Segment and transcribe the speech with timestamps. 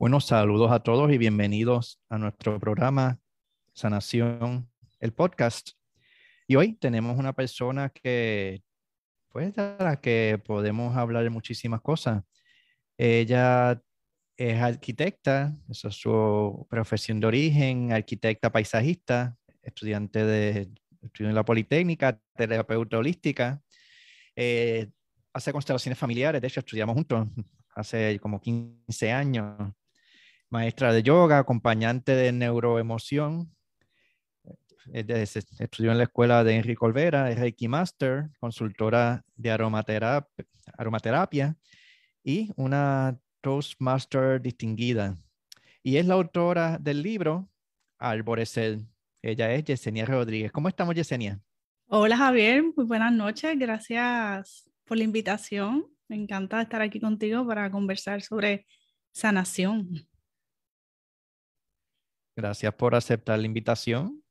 [0.00, 3.20] Buenos saludos a todos y bienvenidos a nuestro programa
[3.74, 4.66] Sanación,
[4.98, 5.72] el podcast.
[6.48, 8.62] Y hoy tenemos una persona que,
[9.28, 12.24] pues, de la que podemos hablar de muchísimas cosas.
[12.96, 13.78] Ella
[14.38, 20.70] es arquitecta, esa es su profesión de origen, arquitecta paisajista, estudiante de
[21.02, 23.60] estudio en la Politécnica, terapeuta holística,
[24.34, 24.88] eh,
[25.34, 27.28] hace constelaciones familiares, de hecho estudiamos juntos
[27.74, 29.74] hace como 15 años,
[30.50, 33.54] maestra de yoga, acompañante de neuroemoción,
[34.92, 41.56] estudió en la escuela de Enrique Olvera, es Reiki Master, consultora de aromaterapia, aromaterapia
[42.22, 45.16] y una Toastmaster distinguida.
[45.82, 47.48] Y es la autora del libro
[47.98, 48.80] Arborecer.
[49.22, 50.52] Ella es Yesenia Rodríguez.
[50.52, 51.40] ¿Cómo estamos, Yesenia?
[51.86, 52.62] Hola, Javier.
[52.76, 53.58] Muy buenas noches.
[53.58, 55.86] Gracias por la invitación.
[56.08, 58.66] Me encanta estar aquí contigo para conversar sobre
[59.12, 60.09] sanación.
[62.40, 64.24] Gracias por aceptar la invitación.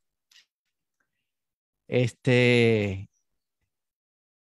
[1.88, 3.08] Este,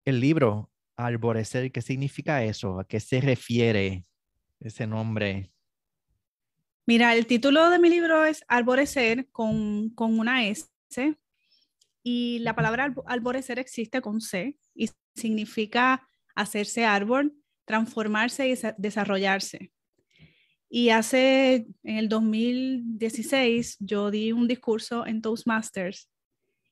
[0.05, 2.79] el libro Arborecer, ¿qué significa eso?
[2.79, 4.07] ¿A qué se refiere
[4.59, 5.51] ese nombre?
[6.87, 10.67] Mira, el título de mi libro es Arborecer con, con una S
[12.01, 19.71] y la palabra arborecer existe con C y significa hacerse árbol, transformarse y desarrollarse.
[20.69, 26.09] Y hace, en el 2016, yo di un discurso en Toastmasters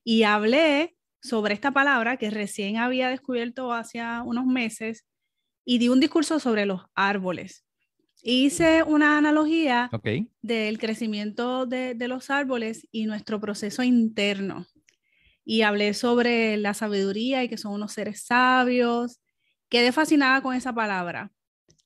[0.04, 5.04] y hablé sobre esta palabra que recién había descubierto hace unos meses
[5.64, 7.64] y di un discurso sobre los árboles.
[8.22, 9.90] Hice una analogía
[10.42, 14.66] del crecimiento de, de, los árboles y nuestro proceso interno.
[15.44, 19.20] Y hablé sobre la sabiduría y que son unos seres sabios.
[19.68, 21.32] Quedé fascinada con esa palabra.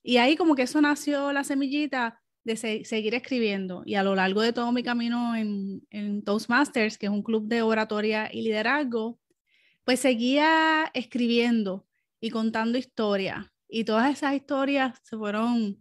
[0.03, 3.83] Y ahí como que eso nació la semillita de seguir escribiendo.
[3.85, 7.47] Y a lo largo de todo mi camino en, en Toastmasters, que es un club
[7.47, 9.17] de oratoria y liderazgo,
[9.85, 11.87] pues seguía escribiendo
[12.19, 13.47] y contando historias.
[13.67, 15.79] Y todas esas historias se fueron,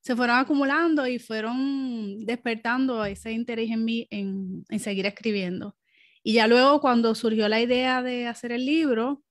[0.00, 5.76] se fueron acumulando y fueron despertando ese interés en mí en, en seguir escribiendo.
[6.22, 9.22] Y ya luego cuando surgió la idea de hacer el libro,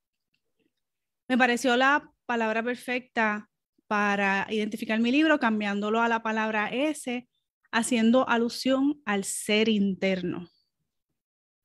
[1.27, 3.49] me pareció la palabra perfecta
[3.87, 7.27] para identificar mi libro, cambiándolo a la palabra S,
[7.71, 10.47] haciendo alusión al ser interno.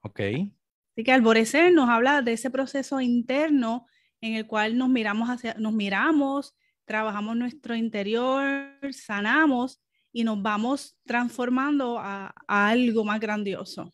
[0.03, 0.21] Ok.
[0.21, 3.87] Así que Alborecer nos habla de ese proceso interno
[4.21, 9.81] en el cual nos miramos, hacia, nos miramos, trabajamos nuestro interior, sanamos
[10.13, 13.93] y nos vamos transformando a, algo más grandioso,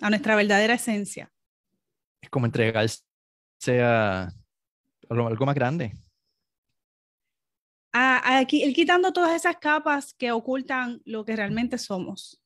[0.00, 1.30] a nuestra verdadera esencia.
[2.22, 3.02] Es como entregarse
[3.82, 4.32] a
[5.08, 5.92] algo más grande
[7.96, 12.40] a, ir quitando todas esas capas que ocultan lo que realmente somos.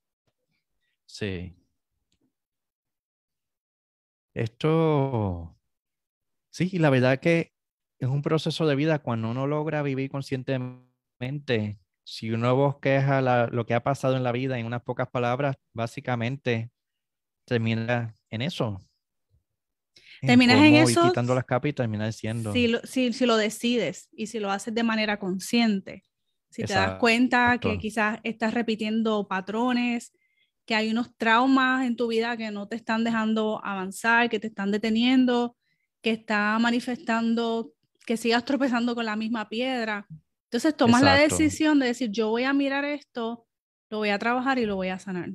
[1.07, 1.57] Sí.
[4.33, 5.57] Esto,
[6.51, 7.53] sí, la verdad que
[7.99, 11.81] es un proceso de vida cuando uno logra vivir conscientemente.
[12.05, 16.71] Si uno bosqueja lo que ha pasado en la vida en unas pocas palabras, básicamente
[17.45, 18.81] termina en eso,
[20.21, 21.09] Terminas en eso.
[21.09, 22.53] quitando las capas y terminas siendo.
[22.53, 26.03] Si lo, si, si lo decides y si lo haces de manera consciente.
[26.51, 30.13] Si te das cuenta que quizás estás repitiendo patrones,
[30.67, 34.49] que hay unos traumas en tu vida que no te están dejando avanzar, que te
[34.49, 35.57] están deteniendo,
[36.03, 37.73] que está manifestando
[38.11, 40.07] que sigas tropezando con la misma piedra.
[40.45, 43.47] Entonces tomas la decisión de decir, yo voy a mirar esto,
[43.89, 45.31] lo voy a trabajar y lo voy a sanar.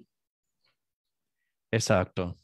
[1.71, 2.37] Exacto.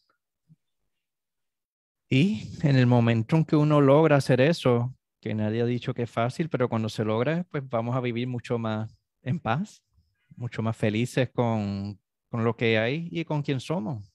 [2.13, 6.03] Y en el momento en que uno logra hacer eso, que nadie ha dicho que
[6.03, 9.81] es fácil, pero cuando se logra, pues vamos a vivir mucho más en paz,
[10.35, 14.11] mucho más felices con, con lo que hay y con quién somos.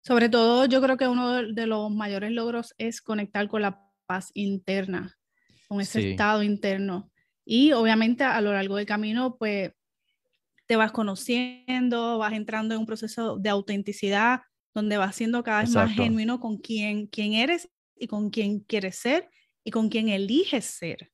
[0.00, 4.32] Sobre todo, yo creo que uno de los mayores logros es conectar con la paz
[4.34, 5.16] interna,
[5.68, 7.12] con ese estado interno.
[7.44, 9.70] Y obviamente a lo largo del camino, pues
[10.66, 14.40] te vas conociendo, vas entrando en un proceso de autenticidad,
[14.76, 18.96] donde vas siendo cada vez más genuino con quién, quién eres y con quién quieres
[18.96, 19.30] ser
[19.64, 21.10] y con quién eliges ser.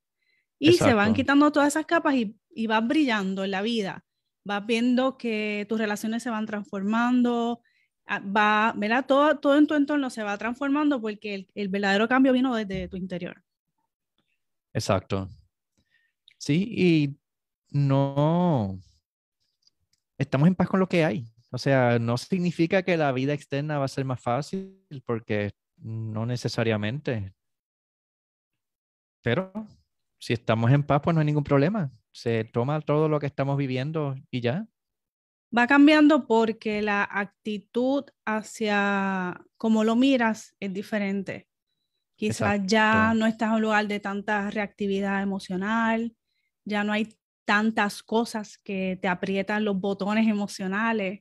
[0.58, 4.04] Y se van quitando todas esas capas y, y vas brillando en la vida.
[4.44, 7.62] Vas viendo que tus relaciones se van transformando,
[8.06, 9.06] ah, va, ¿verdad?
[9.06, 12.88] Todo, todo en tu entorno se va transformando porque el, el verdadero cambio vino desde
[12.88, 13.44] tu interior.
[14.72, 15.30] Exacto.
[16.36, 17.16] Sí, y
[17.70, 18.76] no
[20.18, 21.31] estamos en paz con lo que hay.
[21.54, 26.24] O sea, no significa que la vida externa va a ser más fácil, porque no
[26.24, 27.34] necesariamente.
[29.22, 29.52] Pero
[30.18, 31.92] si estamos en paz, pues no hay ningún problema.
[32.10, 34.66] Se toma todo lo que estamos viviendo y ya.
[35.56, 41.48] Va cambiando porque la actitud hacia cómo lo miras es diferente.
[42.16, 46.16] Quizás ya no estás en un lugar de tanta reactividad emocional,
[46.64, 47.14] ya no hay
[47.44, 51.20] tantas cosas que te aprietan los botones emocionales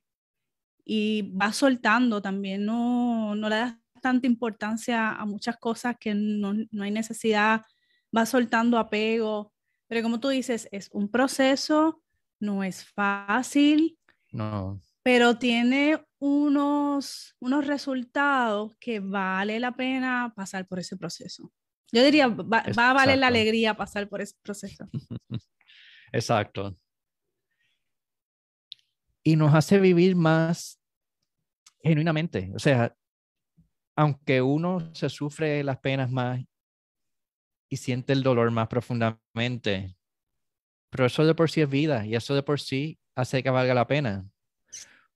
[0.84, 6.54] y vas soltando también, no, no le das tanta importancia a muchas cosas que no,
[6.70, 7.62] no hay necesidad,
[8.10, 9.52] vas soltando apego,
[9.86, 12.02] pero como tú dices, es un proceso,
[12.40, 13.98] no es fácil,
[14.32, 14.80] no.
[15.02, 21.52] pero tiene unos, unos resultados que vale la pena pasar por ese proceso.
[21.92, 24.88] Yo diría, va, a valer la alegría pasar por ese proceso.
[26.12, 26.76] Exacto.
[29.24, 30.80] Y nos hace vivir más
[31.82, 32.52] genuinamente.
[32.54, 32.96] O sea,
[33.96, 36.40] aunque uno se sufre las penas más
[37.68, 39.96] y siente el dolor más profundamente,
[40.90, 43.74] pero eso de por sí es vida y eso de por sí hace que valga
[43.74, 44.28] la pena.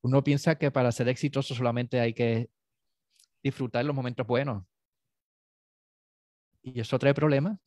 [0.01, 2.49] Uno piensa que para ser exitoso solamente hay que
[3.43, 4.63] disfrutar los momentos buenos.
[6.61, 7.59] Y eso trae problemas.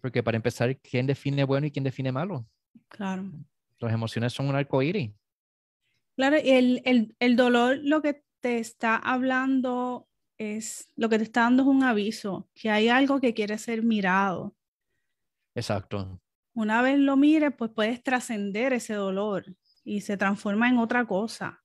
[0.00, 2.46] Porque para empezar, ¿quién define bueno y quién define malo?
[2.88, 3.30] Claro.
[3.86, 5.10] Las emociones son un arco iris.
[6.16, 11.24] Claro, y el, el, el dolor lo que te está hablando es, lo que te
[11.24, 14.56] está dando es un aviso, que hay algo que quiere ser mirado.
[15.54, 16.20] Exacto.
[16.54, 19.44] Una vez lo mires, pues puedes trascender ese dolor
[19.84, 21.62] y se transforma en otra cosa.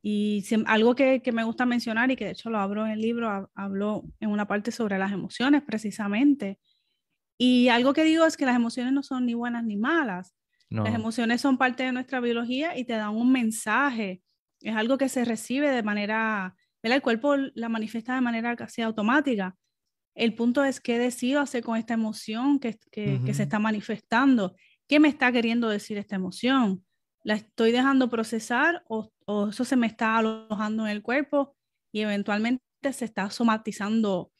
[0.00, 3.00] Y algo que, que, me gusta mencionar y que de hecho lo hablo en el
[3.00, 6.60] libro, hablo en una parte sobre las emociones precisamente.
[7.36, 10.34] Y algo que digo es que las emociones no son ni buenas ni malas.
[10.68, 14.22] Las emociones son parte de nuestra biología y te dan un mensaje.
[14.60, 19.56] Es algo que se recibe de manera, el cuerpo la manifiesta de manera casi automática.
[20.14, 24.56] El punto es qué decido hacer con esta emoción que, que, que se está manifestando.
[24.88, 26.84] ¿Qué me está queriendo decir esta emoción?
[27.22, 31.56] ¿La estoy dejando procesar o, o eso se me está alojando en el cuerpo
[31.92, 32.62] y eventualmente
[32.92, 34.32] se está somatizando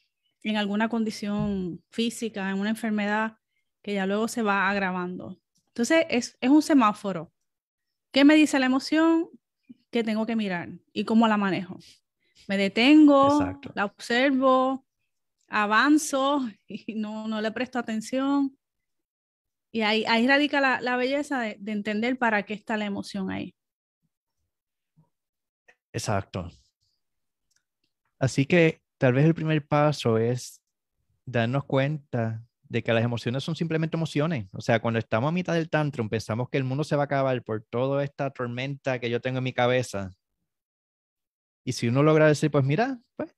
[0.42, 3.38] en alguna condición física, en una enfermedad
[3.82, 5.38] que ya luego se va agravando?
[5.76, 7.30] Entonces, es, es un semáforo.
[8.10, 9.28] ¿Qué me dice la emoción?
[9.90, 10.70] ¿Qué tengo que mirar?
[10.94, 11.78] ¿Y cómo la manejo?
[12.48, 14.86] Me detengo, la observo,
[15.48, 18.56] avanzo y no, no le presto atención.
[19.70, 23.30] Y ahí, ahí radica la, la belleza de, de, entender para qué está la emoción
[23.30, 23.54] ahí.
[25.92, 26.50] Exacto.
[28.18, 30.62] Así que tal vez el primer paso es
[31.26, 34.48] darnos cuenta de que las emociones son simplemente emociones.
[34.52, 37.06] O sea, cuando estamos a mitad del tantrum, pensamos que el mundo se va a
[37.06, 40.10] acabar por toda esta tormenta que yo tengo en mi cabeza.
[41.64, 43.34] Y si uno logra decir, pues mira, pues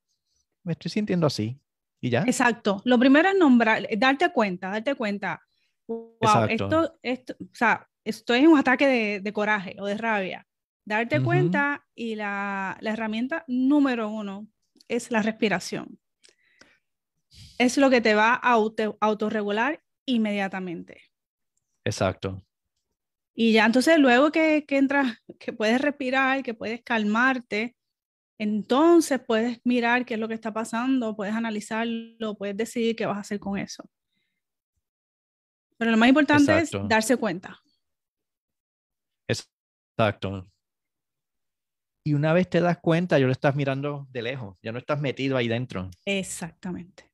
[0.63, 1.61] me estoy sintiendo así.
[2.01, 2.23] Y ya.
[2.23, 2.83] Exacto.
[2.85, 5.41] Lo primero es nombrar, darte cuenta, darte cuenta.
[5.87, 10.47] Wow, esto, esto, o sea, esto es un ataque de, de coraje o de rabia.
[10.85, 14.49] Darte cuenta y la, la herramienta número uno
[14.87, 15.99] es la respiración
[17.59, 21.03] es lo que te va a auto, autorregular inmediatamente.
[21.85, 22.45] Exacto.
[23.35, 27.77] Y ya entonces luego que, que entras, que puedes respirar, que puedes calmarte,
[28.39, 33.17] entonces puedes mirar qué es lo que está pasando, puedes analizarlo, puedes decidir qué vas
[33.17, 33.89] a hacer con eso.
[35.77, 37.61] Pero lo más importante es darse cuenta.
[39.29, 40.49] Exacto.
[42.05, 45.01] Y una vez te das cuenta, yo lo estás mirando de lejos, ya no estás
[45.01, 45.91] metido ahí dentro.
[46.05, 47.08] Exactamente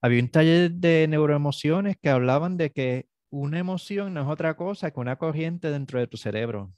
[0.00, 4.90] había un taller de neuroemociones que hablaban de que una emoción no es otra cosa
[4.90, 6.72] que una corriente dentro de tu cerebro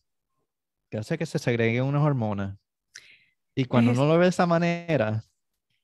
[0.91, 2.59] que hace que se segreguen unas hormonas.
[3.55, 5.25] Y cuando uno lo ve de esa manera,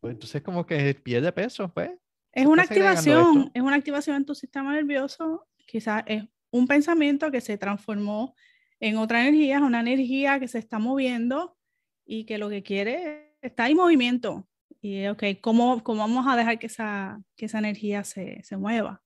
[0.01, 1.91] pues entonces como que pierde peso, pues.
[2.33, 7.41] Es una activación, es una activación en tu sistema nervioso, quizás es un pensamiento que
[7.41, 8.35] se transformó
[8.81, 11.57] en otra energía, es una energía que se está moviendo
[12.05, 14.48] y que lo que quiere está en movimiento
[14.81, 19.03] y, ok, ¿cómo, ¿cómo, vamos a dejar que esa, que esa energía se, se mueva?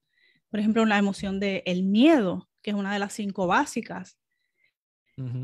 [0.50, 4.18] Por ejemplo, la emoción del el miedo, que es una de las cinco básicas.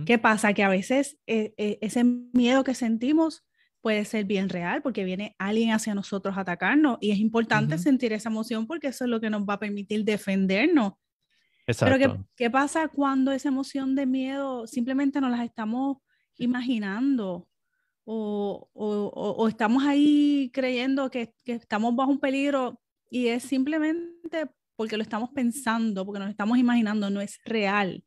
[0.07, 0.55] ¿Qué pasa?
[0.55, 3.45] Que a veces eh, eh, ese miedo que sentimos
[3.81, 8.13] puede ser bien real porque viene alguien hacia nosotros a atacarnos y es importante sentir
[8.13, 10.95] esa emoción porque eso es lo que nos va a permitir defendernos.
[11.67, 11.97] Exacto.
[11.99, 15.99] Pero ¿qué, ¿qué, pasa cuando esa emoción de miedo simplemente nos la estamos
[16.37, 17.48] imaginando
[18.11, 24.47] o, o, o estamos ahí creyendo que, que, estamos bajo un peligro y es simplemente
[24.77, 28.03] porque lo estamos pensando, porque nos estamos imaginando, no es real,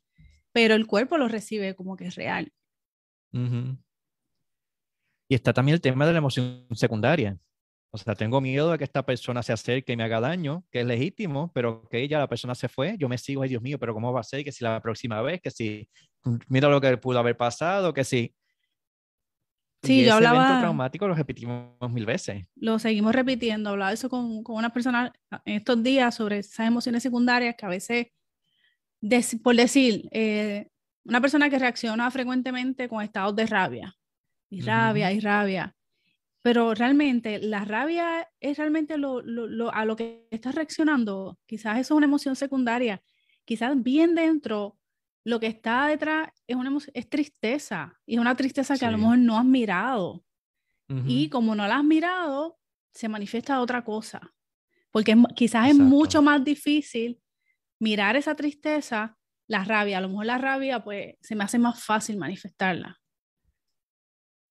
[0.52, 2.52] pero el cuerpo lo recibe como que es real.
[5.30, 7.38] Y está también el tema de la emoción secundaria,
[7.92, 10.80] O sea, tengo miedo de que esta persona se acerque y me haga daño, que
[10.80, 13.78] es legítimo, pero que ella, la persona se fue, yo me sigo, ay Dios mío,
[13.78, 14.44] pero ¿cómo va a ser?
[14.44, 15.88] Que si la próxima vez, que si,
[16.48, 18.34] mira lo que pudo haber pasado, que si.
[19.84, 20.46] Sí, yo hablaba.
[20.46, 22.46] Evento traumático lo repetimos mil veces.
[22.56, 23.72] Lo seguimos repitiendo.
[23.72, 25.12] Hablaba eso con, con una persona
[25.46, 28.08] en estos días sobre esas emociones secundarias que a veces,
[29.42, 30.68] por decir, eh,
[31.04, 33.96] una persona que reacciona frecuentemente con estados de rabia,
[34.50, 35.76] y rabia, y rabia
[36.42, 41.38] pero realmente la rabia es realmente lo, lo, a lo que estás reaccionando.
[41.46, 43.02] Quizás eso es una emoción secundaria.
[43.46, 44.78] Quizás bien dentro
[45.24, 48.00] lo que está detrás es, una es tristeza.
[48.06, 50.24] Y es una tristeza que a lo mejor no has mirado.
[51.06, 52.60] Y como no la has mirado,
[52.92, 54.34] se manifiesta otra cosa.
[54.92, 57.22] Porque quizás es mucho más difícil
[57.80, 60.00] mirar esa tristeza, la rabia.
[60.00, 63.00] A lo mejor la rabia, pues, se me hace más fácil manifestarla.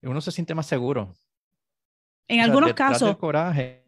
[0.00, 1.14] Uno se siente más seguro
[2.30, 3.16] en algunos casos.
[3.16, 3.84] coraje,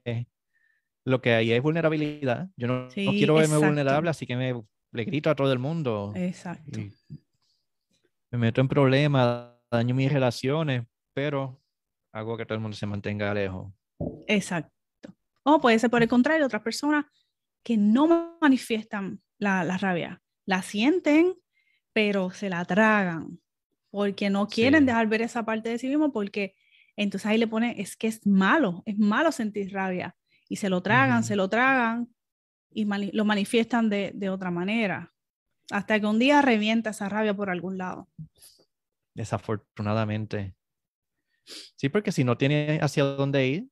[1.04, 2.48] lo que hay es vulnerabilidad.
[2.56, 4.62] Yo no, quiero verme vulnerable, así que me
[4.92, 6.12] le grito a todo el mundo.
[6.14, 6.80] Exacto.
[8.30, 10.84] Me meto en problemas, daño mis relaciones,
[11.14, 11.60] pero
[12.12, 13.72] hago que todo el mundo se mantenga lejos.
[14.26, 15.14] Exacto.
[15.42, 17.06] O puede ser por el contrario, otras personas
[17.62, 21.34] que no manifiestan la, la rabia, la sienten,
[21.92, 23.40] pero se la tragan,
[23.90, 26.54] porque no quieren dejar ver esa parte de sí mismo, porque
[26.96, 30.16] entonces ahí le pone, es que es malo, es malo sentir rabia.
[30.48, 32.08] Y se lo tragan, se lo tragan
[32.74, 35.12] y lo manifiestan de, de, otra manera.
[35.70, 38.08] Hasta que un día revienta esa rabia por algún lado.
[39.14, 40.54] Desafortunadamente.
[41.76, 43.68] Sí, porque si no tiene hacia dónde ir,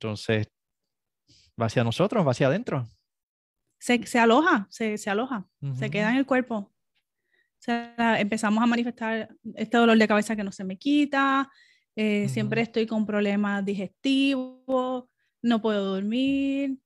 [0.00, 0.48] entonces
[1.60, 2.88] va hacia nosotros, va hacia adentro.
[3.78, 5.46] Se, se aloja, se, se aloja,
[5.78, 6.56] se queda en el cuerpo.
[6.56, 11.50] O sea, empezamos a manifestar este dolor de cabeza que no se me quita,
[11.96, 15.04] eh, siempre estoy con problemas digestivos,
[15.42, 16.78] no puedo dormir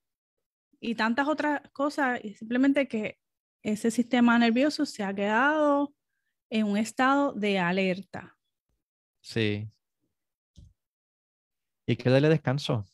[0.85, 3.19] y tantas otras cosas, y simplemente que
[3.63, 5.93] ese sistema nervioso se ha quedado
[6.49, 8.37] en un estado de alerta.
[9.21, 9.67] Sí.
[11.87, 12.85] Y que darle descanso.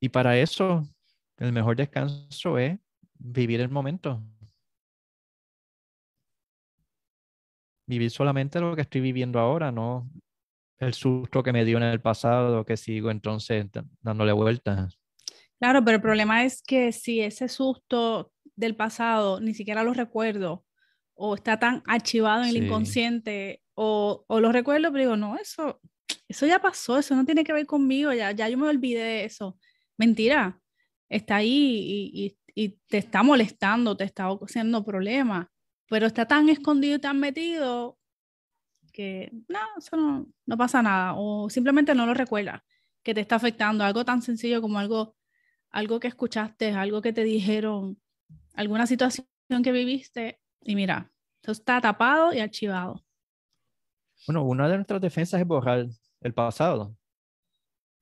[0.00, 0.82] Y para eso,
[1.38, 2.78] el mejor descanso es
[3.14, 4.22] vivir el momento.
[7.86, 10.10] vivir solamente lo que estoy viviendo ahora, no
[10.78, 13.66] el susto que me dio en el pasado, que sigo entonces
[14.00, 14.98] dándole vueltas.
[15.60, 20.64] Claro, pero el problema es que si ese susto del pasado ni siquiera lo recuerdo
[21.14, 25.80] o está tan archivado en el inconsciente o, o, lo recuerdo, pero digo, no, eso,
[26.28, 29.24] eso ya pasó, eso no tiene que ver conmigo, ya, ya yo me olvidé de
[29.24, 29.58] eso.
[29.96, 30.60] Mentira,
[31.08, 35.46] está ahí y, y, y te está molestando, te está haciendo problemas
[35.88, 37.98] pero está tan escondido y tan metido
[38.92, 42.64] que no, eso no, no pasa nada o simplemente no lo recuerda
[43.02, 45.14] que te está afectando, algo tan sencillo como algo,
[45.74, 48.00] algo que escuchaste, algo que te dijeron,
[48.54, 49.26] alguna situación
[49.62, 51.10] que viviste y mira,
[51.42, 53.04] eso está tapado y archivado.
[54.28, 55.86] Bueno, una de nuestras defensas es borrar
[56.20, 56.96] el pasado,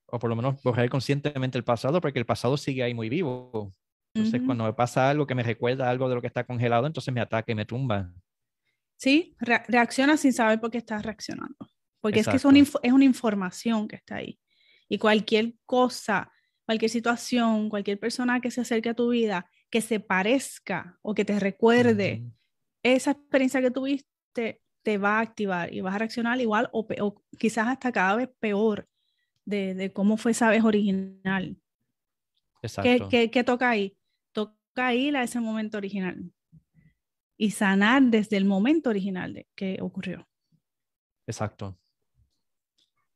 [0.07, 3.73] o por lo menos borrar conscientemente el pasado, porque el pasado sigue ahí muy vivo.
[4.15, 7.13] Entonces, cuando me pasa algo que me recuerda algo de lo que está congelado, entonces
[7.15, 8.13] me ataca y me tumba.
[8.99, 11.57] Sí, reacciona sin saber por qué estás reaccionando.
[12.03, 14.39] Porque es que es una, es una información que está ahí.
[14.91, 16.31] Y cualquier cosa,
[16.73, 21.25] cualquier situación, cualquier persona que se acerque a tu vida, que se parezca o que
[21.25, 22.25] te recuerde
[22.83, 27.23] esa experiencia que tuviste, te va a activar y vas a reaccionar igual o, o
[27.39, 28.89] quizás hasta cada vez peor
[29.45, 31.59] de, de, cómo fue esa vez original.
[32.63, 33.09] Exacto.
[33.09, 33.97] ¿Qué, qué, qué toca ahí?
[34.95, 36.33] ir a ese momento original
[37.37, 40.27] y sanar desde el momento original de que ocurrió.
[41.27, 41.79] Exacto.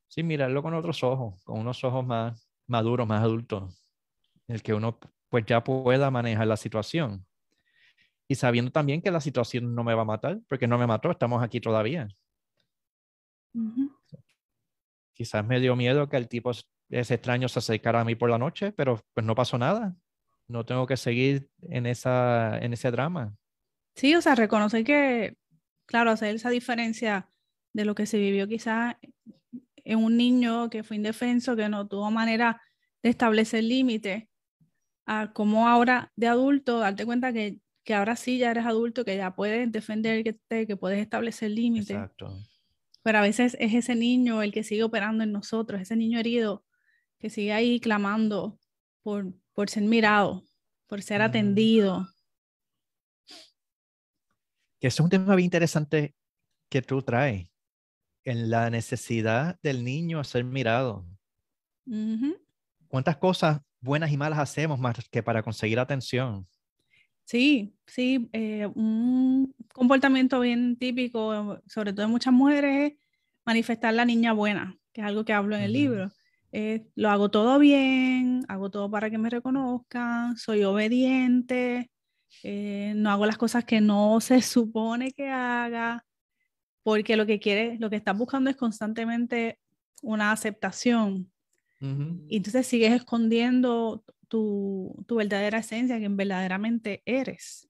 [0.07, 3.81] Sí, mirarlo con otros ojos, con unos ojos más maduros, más adultos,
[4.47, 7.25] en el que uno pues ya pueda manejar la situación.
[8.27, 11.11] Y sabiendo también que la situación no me va a matar, porque no me mató,
[11.11, 12.07] estamos aquí todavía.
[15.13, 16.51] Quizás me dio miedo que el tipo
[16.89, 19.97] ese extraño se acercara a mí por la noche, pero pues no pasó nada
[20.47, 23.35] no tengo que seguir en, esa, en ese drama.
[23.95, 25.35] Sí, o sea, reconocer que,
[25.85, 27.29] claro, hacer esa diferencia
[27.73, 28.95] de lo que se vivió quizás
[29.87, 32.61] en un niño que fue indefenso, que no tuvo manera
[33.01, 34.25] de establecer límites,
[35.05, 39.15] a como ahora de adulto, darte cuenta que, que, ahora sí ya eres adulto, que
[39.15, 41.91] ya puedes defender, que, que puedes establecer límites.
[41.91, 42.37] Exacto.
[43.01, 46.65] Pero a veces es ese niño el que sigue operando en nosotros, ese niño herido
[47.17, 48.59] que sigue ahí clamando
[49.03, 50.43] por, por ser mirado,
[50.87, 52.05] por ser atendido.
[54.81, 56.13] Que es un tema bien interesante
[56.69, 57.47] que tú traes.
[58.27, 61.05] En la necesidad del niño a ser mirado.
[62.87, 66.45] ¿Cuántas cosas buenas y malas hacemos más que para conseguir atención?
[67.23, 72.99] Sí, sí, eh, un comportamiento bien típico, sobre todo en muchas mujeres, es
[73.45, 76.11] manifestar la niña buena, que es algo que hablo en el libro.
[76.95, 81.91] lo hago todo bien, hago todo para que me reconozcan, soy obediente,
[82.43, 86.05] eh, no hago las cosas que no se supone que haga,
[86.87, 89.59] porque lo que quiere, lo que estás buscando es constantemente
[90.03, 91.29] una aceptación.
[91.81, 97.67] Y entonces sigues escondiendo tu, tu, verdadera esencia, quien verdaderamente eres.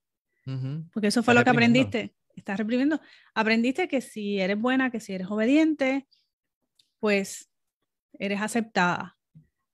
[0.94, 2.14] Porque eso fue lo que aprendiste.
[2.36, 3.02] Estás reprimiendo.
[3.34, 6.08] Aprendiste que si eres buena, que si eres obediente,
[7.00, 7.50] pues
[8.20, 9.18] eres aceptada.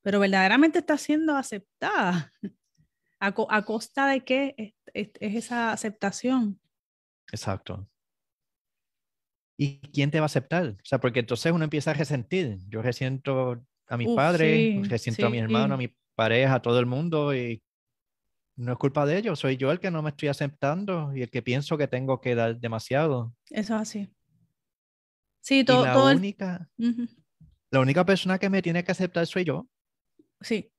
[0.03, 2.31] Pero verdaderamente estás siendo aceptada.
[3.19, 6.61] ¿A, costa de qué es, esa aceptación?
[7.29, 7.89] Exacto.
[9.57, 10.67] ¿Y quién te va a aceptar?
[10.67, 12.57] O sea, porque entonces uno empieza a resentir.
[12.69, 16.85] Yo resiento a mi padre, resiento a mi hermano, a mi pareja, a todo el
[16.85, 17.61] mundo y
[18.55, 21.29] no es culpa de ellos, soy yo el que no me estoy aceptando y el
[21.29, 23.35] que pienso que tengo que dar demasiado.
[23.49, 24.09] Eso es así.
[25.41, 25.83] Sí, todo.
[25.83, 26.69] la, única,
[27.71, 29.67] la única persona que me tiene que aceptar soy yo.
[30.39, 30.71] Sí.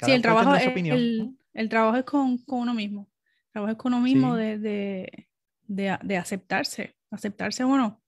[0.00, 3.08] sí, el trabajo, es, el, el trabajo es con, uno mismo.
[3.46, 5.28] El trabajo es con uno mismo de,
[5.66, 8.02] de, aceptarse, aceptarse uno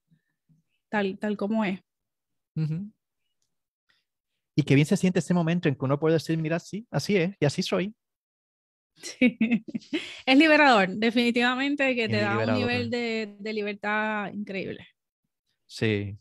[0.90, 1.80] tal, tal como es.
[4.54, 7.16] Y qué bien se siente ese momento en que uno puede decir, mira, sí, así
[7.16, 7.94] es, y así soy.
[8.96, 9.38] Sí.
[10.26, 14.86] Es liberador, definitivamente, que te da un nivel de, de, libertad increíble.
[15.66, 16.18] Sí.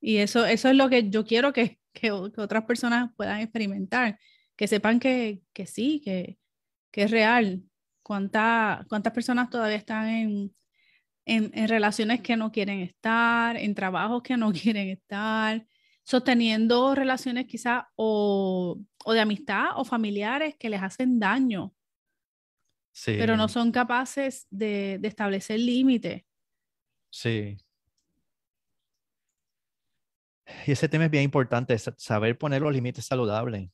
[0.00, 4.18] Y eso, eso es lo que yo quiero que, que, otras personas puedan experimentar,
[4.56, 6.38] que sepan que, que sí, que,
[6.90, 7.62] que es real.
[8.02, 10.54] ¿Cuánta, ¿Cuántas personas todavía están en,
[11.26, 15.66] en, en, relaciones que no quieren estar, en trabajos que no quieren estar,
[16.02, 21.74] sosteniendo relaciones quizás o, o, de amistad o familiares que les hacen daño,
[22.92, 23.16] sí.
[23.18, 26.22] pero no son capaces de, de establecer límites.
[27.10, 27.56] Sí.
[30.66, 33.70] Y ese tema es bien importante, saber poner los límites saludables.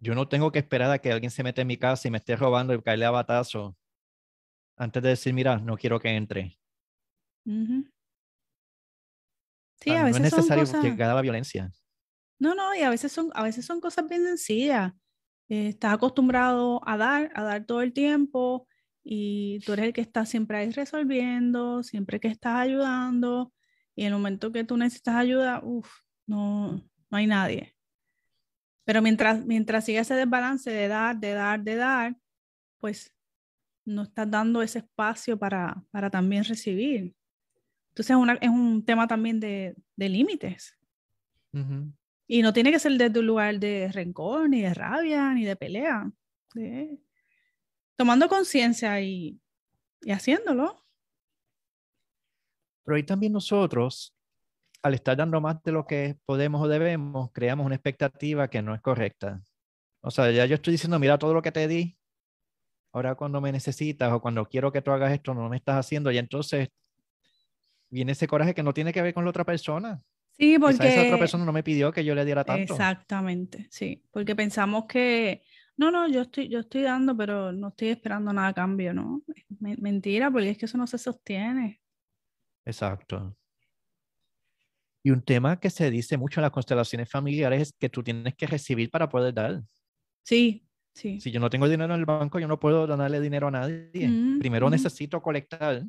[0.00, 2.18] Yo no tengo que esperar a que alguien se meta en mi casa y me
[2.18, 3.76] esté robando y caerle a batazo
[4.76, 6.58] antes de decir, mira, no quiero que entre.
[9.80, 11.70] Sí, a veces no es necesario son llegar a la violencia.
[12.38, 14.92] No, no, y a veces son, a veces son cosas bien sencillas.
[15.48, 18.66] Eh, estás acostumbrado a dar, a dar todo el tiempo
[19.02, 23.52] y tú eres el que está siempre ahí resolviendo, siempre que estás ayudando
[23.94, 25.88] y en el momento que tú necesitas ayuda, uff,
[26.26, 26.72] no,
[27.10, 27.76] no hay nadie.
[28.84, 32.16] Pero mientras, mientras sigue ese desbalance de dar, de dar, de dar,
[32.78, 33.14] pues
[33.84, 37.14] no estás dando ese espacio para, para también recibir.
[37.90, 40.76] Entonces es, un tema también de, límites.
[42.26, 45.54] Y no tiene que ser desde un lugar de rencor, ni de rabia, ni de
[45.54, 46.10] pelea.
[47.96, 49.40] tomando conciencia y,
[50.02, 50.84] y haciéndolo.
[52.84, 54.14] Pero ahí también nosotros,
[54.82, 58.74] al estar dando más de lo que podemos o debemos, creamos una expectativa que no
[58.74, 59.40] es correcta.
[60.00, 61.96] O sea, ya yo estoy diciendo, mira todo lo que te di,
[62.94, 66.12] ahora cuando me necesitas o cuando quiero que tú hagas esto, no me estás haciendo,
[66.12, 66.68] y entonces
[67.90, 70.00] viene ese coraje que no tiene que ver con la otra persona.
[70.30, 72.72] Sí, porque esa otra persona no me pidió que yo le diera tanto.
[72.72, 75.42] Exactamente, sí, porque pensamos que
[75.76, 79.22] no, no, yo estoy, yo estoy dando, pero no estoy esperando nada a cambio, ¿no?
[79.58, 81.80] Mentira, porque es que eso no se sostiene.
[82.64, 83.36] Exacto.
[85.02, 88.34] Y un tema que se dice mucho en las constelaciones familiares es que tú tienes
[88.36, 89.62] que recibir para poder dar.
[90.22, 91.20] Sí, sí.
[91.20, 94.08] Si yo no tengo dinero en el banco, yo no puedo donarle dinero a nadie.
[94.08, 95.84] Mm, Primero necesito colectar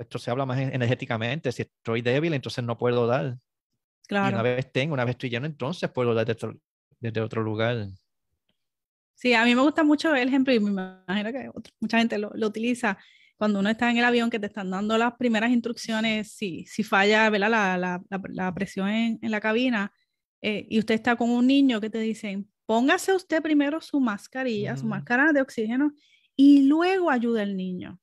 [0.00, 1.52] esto se habla más energéticamente.
[1.52, 3.38] Si estoy débil, entonces no puedo dar.
[4.08, 4.30] Claro.
[4.30, 6.26] Y una vez tengo, una vez estoy lleno, entonces puedo dar
[6.98, 7.88] desde otro, lugar.
[9.14, 12.30] Sí, a mí me gusta mucho el ejemplo y me imagino que mucha gente lo,
[12.34, 12.98] lo, utiliza.
[13.36, 16.82] Cuando uno está en el avión que te están dando las primeras instrucciones, si, si
[16.82, 19.92] falla La, la, la, presión en, en, la cabina
[20.42, 24.76] eh, y usted está con un niño que te dicen, póngase usted primero su mascarilla,
[24.76, 25.92] su máscara de oxígeno
[26.36, 28.00] y luego ayuda al niño.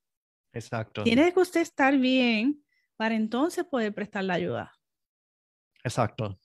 [0.51, 1.06] Exacto.
[1.06, 2.62] Tiene que usted estar bien
[2.97, 4.77] para entonces poder prestar la ayuda.
[5.86, 6.38] Exacto.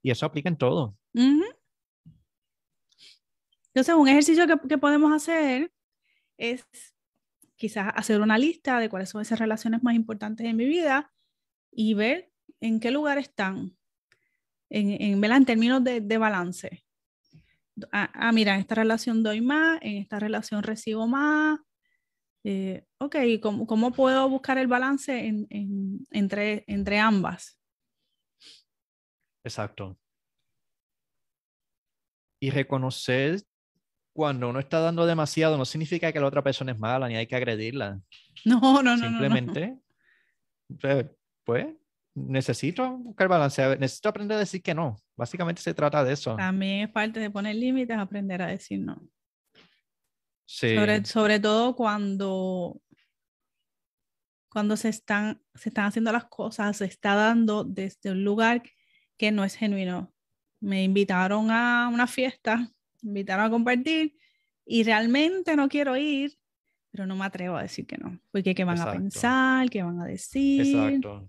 [0.00, 0.96] Y eso aplica en todo.
[1.12, 1.54] Entonces,
[3.94, 5.70] un ejercicio que, que, podemos hacer
[6.38, 6.66] es
[7.56, 11.12] quizás hacer una lista de cuáles son esas relaciones más importantes en mi vida
[11.70, 13.76] y ver en qué lugar están,
[14.70, 16.84] en, en, en términos de, de balance.
[17.90, 21.58] Ah, ah, mira, en esta relación doy más, en esta relación recibo más,
[22.44, 27.58] eh, ok, ¿cómo, ¿cómo, puedo buscar el balance en, en, entre, entre ambas?
[29.42, 29.98] Exacto.
[32.40, 33.40] Y reconocer
[34.14, 37.26] cuando uno está dando demasiado no significa que la otra persona es mala ni hay
[37.26, 38.00] que agredirla.
[38.44, 39.08] No, no, no.
[39.08, 39.78] Simplemente,
[40.68, 40.78] no,
[41.44, 41.66] pues,
[42.14, 44.96] necesito buscar balance, necesito aprender a decir que no.
[45.16, 46.36] Básicamente se trata de eso.
[46.36, 49.02] También es parte de poner límites, aprender a decir no.
[50.46, 50.76] Sí.
[50.76, 52.80] Sobre, sobre todo cuando,
[54.48, 58.62] cuando se están, se están haciendo las cosas, se está dando desde un lugar
[59.16, 60.12] que no es genuino.
[60.60, 62.56] Me invitaron a una fiesta,
[63.02, 64.16] me invitaron a compartir
[64.64, 66.38] y realmente no quiero ir,
[66.90, 70.00] pero no me atrevo a decir que no, porque qué van a pensar, qué van
[70.00, 70.60] a decir.
[70.60, 71.28] Exacto.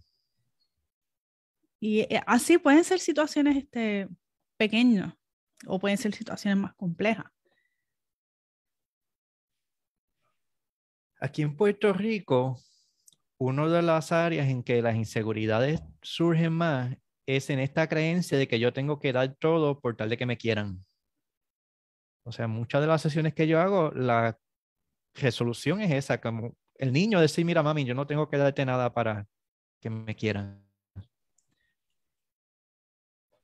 [1.79, 4.07] Y eh, así pueden ser situaciones este,
[4.57, 5.13] pequeñas
[5.67, 7.25] o pueden ser situaciones más complejas.
[11.19, 12.59] Aquí en Puerto Rico,
[13.37, 18.47] una de las áreas en que las inseguridades surgen más es en esta creencia de
[18.47, 20.85] que yo tengo que dar todo por tal de que me quieran.
[22.23, 24.37] O sea, muchas de las sesiones que yo hago, la
[25.15, 28.93] resolución es esa, como el niño decir, mira mami, yo no tengo que darte nada
[28.93, 29.27] para
[29.79, 30.64] que me quieran.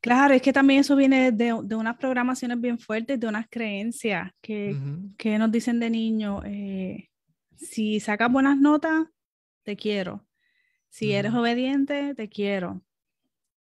[0.01, 4.31] Claro, es que también eso viene de, de unas programaciones bien fuertes, de unas creencias
[4.41, 4.75] que,
[5.15, 7.09] que nos dicen de niño, eh,
[7.55, 9.05] si sacas buenas notas,
[9.63, 10.27] te quiero.
[10.89, 12.83] Si eres obediente, te quiero.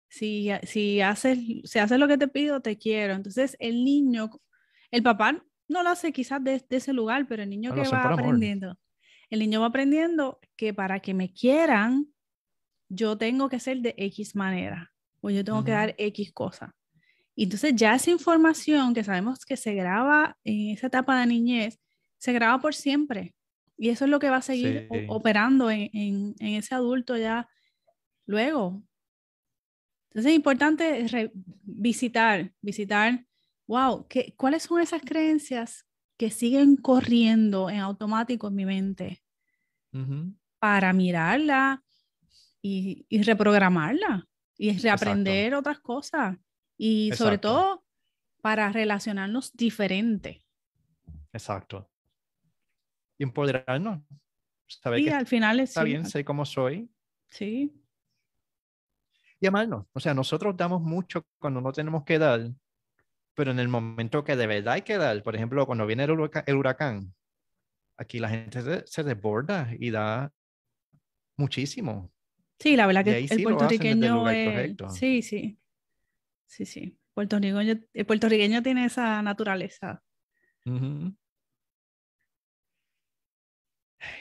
[0.07, 3.13] Si, si, haces, si haces lo que te pido, te quiero.
[3.13, 4.29] Entonces, el niño,
[4.91, 8.77] el papá no lo hace quizás de, ese lugar, pero el niño que va aprendiendo,
[9.29, 12.07] el niño va aprendiendo que para que me quieran,
[12.87, 16.75] yo tengo que ser de X manera, o yo tengo que dar X cosa.
[17.35, 21.79] Y entonces ya esa información que sabemos que se graba en esa etapa de niñez,
[22.17, 23.33] se graba por siempre.
[23.77, 27.47] Y eso es lo que va a seguir operando en, en, ese adulto ya
[28.25, 28.83] luego.
[30.09, 31.31] Entonces es importante
[31.63, 33.25] visitar, visitar,
[33.67, 35.85] wow, ¿qué, ¿cuáles son esas creencias
[36.17, 39.23] que siguen corriendo en automático en mi mente?
[40.59, 41.85] Para mirarla
[42.61, 44.28] y, y, reprogramarla
[44.59, 46.37] y reaprender otras cosas.
[46.77, 47.83] Y sobre todo
[48.41, 50.45] para relacionarnos diferente.
[51.33, 51.89] Exacto
[53.23, 54.01] empoderarnos.
[54.67, 56.89] Saber sí, que al final está bien, sé cómo soy.
[57.29, 57.73] Sí.
[59.39, 59.85] Y amarnos.
[59.93, 62.51] O sea, nosotros damos mucho cuando no tenemos que dar,
[63.33, 66.55] pero en el momento que de verdad hay que dar, por ejemplo, cuando viene el
[66.55, 67.13] huracán,
[67.97, 70.31] aquí la gente se, desborda y da
[71.35, 72.11] muchísimo.
[72.59, 74.25] Sí, la verdad que el puertorriqueño
[74.89, 75.57] Sí, sí.
[76.45, 76.97] Sí, sí.
[77.13, 80.03] Puertorriqueño, el puertorriqueño tiene esa naturaleza.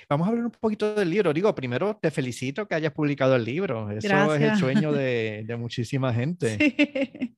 [0.09, 1.33] Vamos a hablar un poquito del libro.
[1.33, 3.91] Digo, primero te felicito que hayas publicado el libro.
[3.91, 7.37] Eso es el sueño de, de muchísima gente.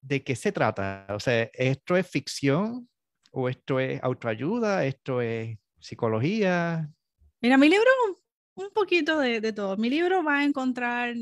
[0.00, 1.06] ¿De qué se trata?
[1.10, 2.88] O sea, ¿esto es ficción
[3.30, 4.84] o esto es autoayuda?
[4.84, 6.90] ¿Esto es psicología?
[7.40, 7.90] Mira, mi libro
[8.54, 9.76] un poquito de, todo.
[9.76, 11.14] Mi libro va a encontrar,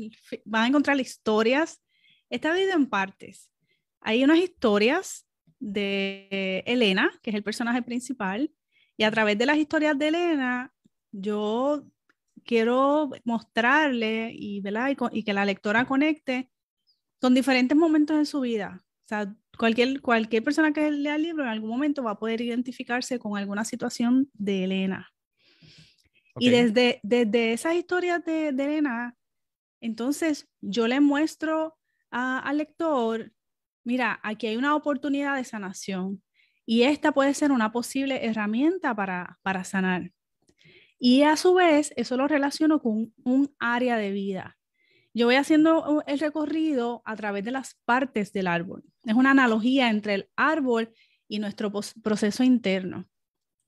[0.53, 1.81] va a encontrar historias.
[2.29, 3.49] Está dividido en partes.
[4.01, 5.27] Hay unas historias
[5.59, 8.51] de Elena, que es el personaje principal,
[8.97, 10.73] y a través de las historias de Elena,
[11.11, 11.85] yo
[12.43, 14.63] quiero mostrarle y,
[15.11, 16.49] y, que la lectora conecte
[17.19, 18.83] con diferentes momentos en su vida.
[18.83, 22.41] O sea, cualquier, cualquier persona que lea el libro en algún momento va a poder
[22.41, 25.11] identificarse con alguna situación de Elena.
[26.41, 29.15] Y desde, desde esas historias de, Elena,
[29.79, 31.77] entonces yo le muestro
[32.09, 33.31] al lector,
[33.83, 36.23] mira, aquí hay una oportunidad de sanación.
[36.65, 40.11] Y esta puede ser una posible herramienta para, para sanar.
[40.97, 44.57] Y a su vez, eso lo relaciono con un área de vida.
[45.13, 48.83] Yo voy haciendo el recorrido a través de las partes del árbol.
[49.05, 50.91] Es una analogía entre el árbol
[51.27, 53.07] y nuestro proceso interno.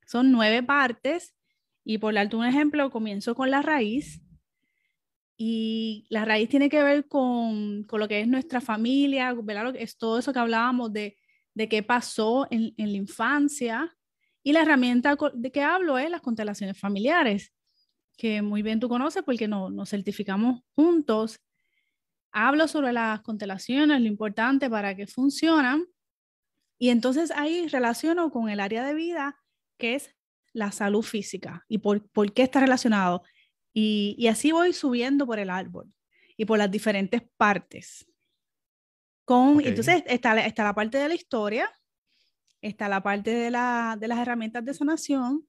[0.07, 1.35] Son nueve partes
[1.83, 4.21] y por darte un ejemplo, comienzo con la raíz.
[5.35, 9.75] Y la raíz tiene que ver con, con lo que es nuestra familia, ¿verdad?
[9.75, 11.17] Es todo eso que hablábamos de
[11.53, 13.95] de qué pasó en, la infancia.
[14.43, 17.53] Y la herramienta de que hablo es las constelaciones familiares,
[18.17, 21.39] que muy bien tú conoces porque no, nos certificamos juntos.
[22.31, 25.85] Hablo sobre las constelaciones, lo importante para que funcionan.
[26.77, 29.37] Y entonces ahí relaciono con el área de vida,
[29.77, 30.13] que es
[30.53, 33.23] la salud física y por, por qué está relacionado.
[33.73, 35.91] Y, y así voy subiendo por el árbol
[36.37, 38.05] y por las diferentes partes.
[39.25, 41.71] Con, Entonces está, está la parte de la historia
[42.63, 45.47] está la parte de, la, de las herramientas de sanación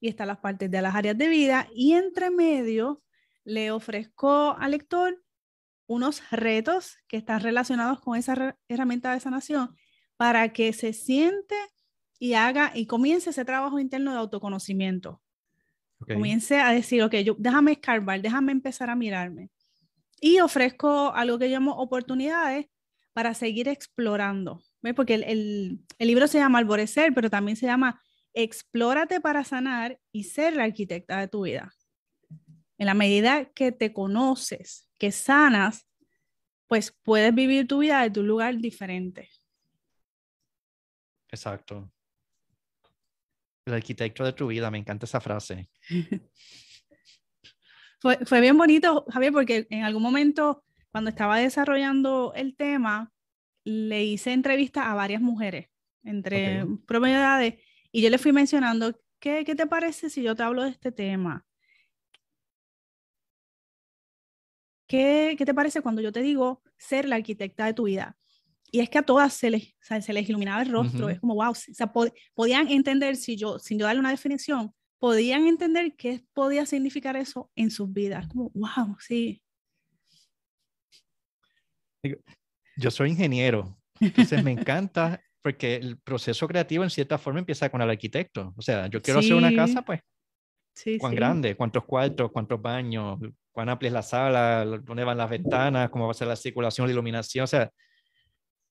[0.00, 3.02] y está las partes de las áreas de vida y entre medio
[3.44, 5.22] le ofrezco al lector
[5.86, 9.76] unos retos que están relacionados con esa herramienta de sanación
[10.16, 11.54] para que se siente
[12.18, 15.22] y haga y comience ese trabajo interno de autoconocimiento.
[15.98, 19.50] Comience a decir, ok, yo, déjame escarbar, déjame empezar a mirarme.
[20.20, 22.66] Y ofrezco algo que llamo oportunidades
[23.12, 24.62] para seguir explorando.
[24.82, 24.94] ¿Ves?
[24.94, 28.00] Porque el, el, el libro se llama Alborecer, pero también se llama
[28.34, 31.72] Explórate para sanar y ser la arquitecta de tu vida.
[32.78, 35.86] En la medida que te conoces, que sanas,
[36.66, 39.30] pues puedes vivir tu vida desde un lugar diferente.
[41.30, 41.90] Exacto.
[43.66, 45.68] El arquitecto de tu vida, me encanta esa frase.
[48.00, 53.12] fue, fue bien bonito, Javier, porque en algún momento, cuando estaba desarrollando el tema,
[53.64, 55.68] le hice entrevista a varias mujeres
[56.04, 56.76] entre okay.
[56.86, 57.54] promedio edades
[57.90, 60.92] y yo le fui mencionando, ¿qué, ¿qué te parece si yo te hablo de este
[60.92, 61.44] tema?
[64.86, 68.16] ¿Qué, ¿Qué, te parece cuando yo te digo ser la arquitecta de tu vida?
[68.72, 71.08] Y es que a todas se les, o sea, se les iluminaba el rostro, uh
[71.08, 71.12] -huh.
[71.12, 74.74] es como, wow, o sea, pod podían entender, si yo, sin yo darle una definición,
[74.98, 79.42] podían entender qué podía significar eso en sus vidas, como, wow, sí.
[82.76, 87.80] Yo soy ingeniero, entonces me encanta porque el proceso creativo en cierta forma empieza con
[87.80, 88.52] el arquitecto.
[88.56, 89.28] O sea, yo quiero sí.
[89.28, 90.00] hacer una casa, pues,
[90.74, 91.16] sí, cuán sí.
[91.16, 93.18] grande, cuántos cuartos, cuántos baños,
[93.52, 96.86] cuán amplia es la sala, dónde van las ventanas, cómo va a ser la circulación,
[96.88, 97.44] la iluminación.
[97.44, 97.70] O sea,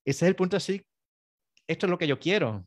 [0.06, 0.86] ese es el punto así.
[1.68, 2.66] Esto es lo que yo quiero.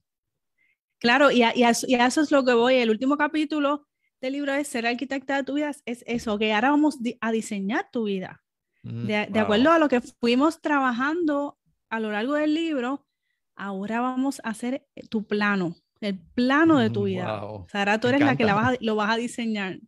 [0.99, 2.75] Claro, y a, y, a, y a, eso es lo que voy.
[2.75, 3.87] El último capítulo
[4.21, 7.89] del libro es Ser arquitecta de tu vida, es eso, que ahora vamos a diseñar
[7.93, 8.43] tu vida.
[8.83, 13.07] Mm, de, acuerdo a lo que fuimos trabajando a lo largo del libro,
[13.55, 17.41] ahora vamos a hacer tu plano, el plano de tu vida.
[17.41, 17.55] Wow.
[17.63, 19.79] O sea, ahora tú eres la que la vas a, lo vas a diseñar.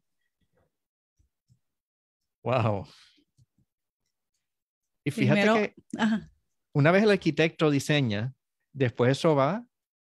[2.43, 2.87] Wow.
[5.05, 6.31] Y fíjate Primero, que ajá.
[6.73, 8.33] Una vez el arquitecto diseña,
[8.73, 9.65] después eso va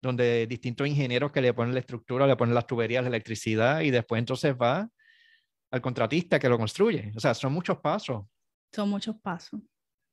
[0.01, 3.91] donde distintos ingenieros que le ponen la estructura, le ponen las tuberías, la electricidad y
[3.91, 4.89] después entonces va
[5.71, 7.11] al contratista que lo construye.
[7.15, 8.25] O sea, son muchos pasos.
[8.73, 9.59] Son muchos pasos.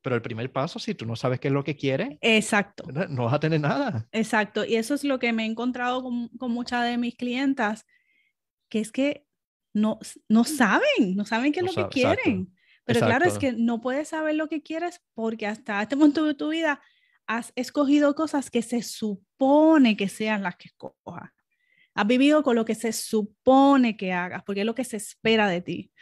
[0.02, 2.84] Pero el primer paso, si tú no sabes qué es lo que quieres, exacto.
[3.08, 4.06] no vas a tener nada.
[4.12, 4.64] Exacto.
[4.64, 7.86] Y eso es lo que me he encontrado con, con muchas de mis clientas,
[8.68, 9.26] que es que
[9.72, 12.16] no, no saben, no saben qué es no lo sabe, que quieren.
[12.16, 12.53] Exacto.
[12.84, 13.18] Pero exacto.
[13.18, 16.48] claro, es que no puedes saber lo que quieres porque hasta este momento de tu
[16.48, 16.80] vida
[17.26, 21.30] has escogido cosas que se supone que sean las que escojas.
[21.94, 25.48] Has vivido con lo que se supone que hagas, porque es lo que se espera
[25.48, 25.92] de ti.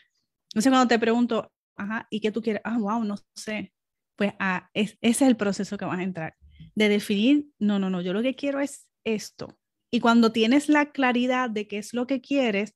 [0.50, 2.62] Entonces, cuando te pregunto, ajá, ¿y qué tú quieres?
[2.64, 3.72] Ah, wow, no sé.
[4.16, 6.34] Pues ah, es, ese es el proceso que vas a entrar.
[6.74, 9.58] De definir, no, no, no, yo lo que quiero es esto.
[9.90, 12.74] Y cuando tienes la claridad de qué es lo que quieres,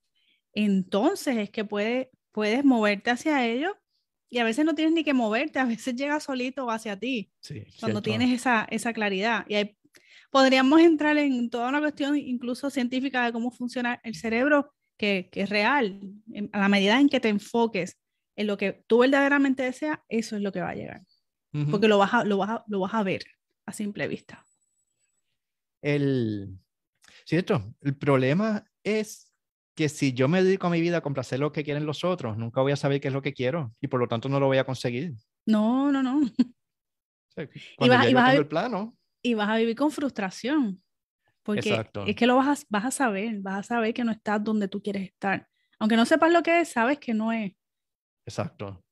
[0.53, 3.75] entonces es que puede, puedes moverte hacia ello
[4.29, 7.63] y a veces no tienes ni que moverte, a veces llega solito hacia ti, sí,
[7.79, 8.01] cuando cierto.
[8.01, 9.45] tienes esa, esa claridad.
[9.47, 9.77] Y ahí
[10.29, 15.41] podríamos entrar en toda una cuestión incluso científica de cómo funciona el cerebro, que, que
[15.41, 16.01] es real.
[16.33, 17.97] En, a la medida en que te enfoques
[18.35, 21.01] en lo que tú verdaderamente deseas, eso es lo que va a llegar.
[21.53, 21.71] Uh -huh.
[21.71, 23.23] Porque lo vas, a, lo, vas a, lo vas a ver
[23.65, 24.43] a simple vista.
[25.81, 26.57] El,
[27.25, 29.26] cierto, el problema es
[29.77, 32.35] que si yo me dedico a mi vida a complacer lo que quieren los otros,
[32.35, 34.47] nunca voy a saber qué es lo que quiero y por lo tanto no lo
[34.47, 35.13] voy a conseguir.
[35.45, 36.25] No, no, no.
[36.25, 37.43] Sí,
[37.79, 38.97] y vas, y vas a, el plano.
[39.21, 40.81] Y vas a vivir con frustración.
[41.43, 42.05] Porque Exacto.
[42.07, 44.67] es que lo vas a, vas a saber, vas a saber que no estás donde
[44.67, 45.47] tú quieres estar.
[45.77, 47.53] Aunque no sepas lo que es, sabes que no es.
[48.25, 48.83] Exacto.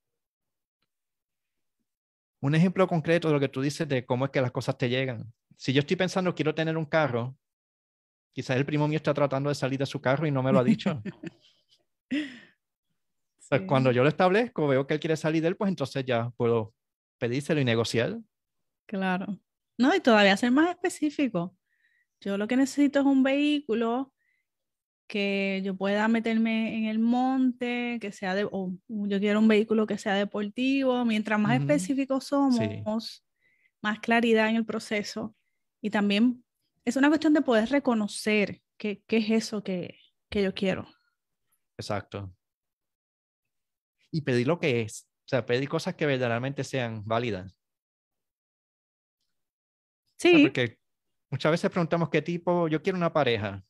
[2.42, 4.88] Un ejemplo concreto de lo que tú dices de cómo es que las cosas te
[4.88, 5.34] llegan.
[5.58, 7.36] Si yo estoy pensando, quiero tener un carro,
[8.36, 10.60] Quizás el primo mío está tratando de salir de su carro y no me lo
[10.60, 11.02] ha dicho.
[12.12, 12.20] sí.
[13.66, 16.74] Cuando yo lo establezco, veo que él quiere salir de él, pues entonces ya puedo
[17.18, 18.20] pedírselo y negociar.
[18.88, 19.40] Claro.
[19.78, 21.56] No, y todavía ser más específico.
[22.20, 24.12] Yo lo que necesito es un vehículo
[25.08, 29.88] que yo pueda meterme en el monte, que sea de, o yo quiero un vehículo
[29.88, 31.06] que sea deportivo.
[31.06, 32.84] Mientras más específicos somos, sí.
[33.82, 35.34] más claridad en el proceso
[35.82, 36.45] y también
[36.86, 40.88] es una cuestión de poder reconocer qué, qué es eso que, que yo quiero.
[41.78, 42.34] Exacto.
[44.12, 45.10] Y pedir lo que es.
[45.26, 47.60] O sea, pedir cosas que verdaderamente sean válidas.
[50.20, 50.30] Sí.
[50.30, 50.78] O sea, porque
[51.32, 53.64] muchas veces preguntamos qué tipo, yo quiero una pareja.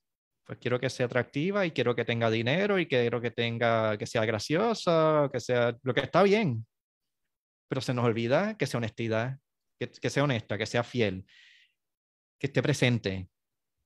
[0.43, 4.06] Pues quiero que sea atractiva y quiero que tenga dinero y quiero que tenga, que
[4.06, 6.67] sea graciosa, que sea lo que está bien.
[7.67, 9.39] Pero se nos olvida que sea honestidad,
[9.80, 11.25] que, que sea honesta, que sea fiel,
[12.45, 13.27] que esté presente,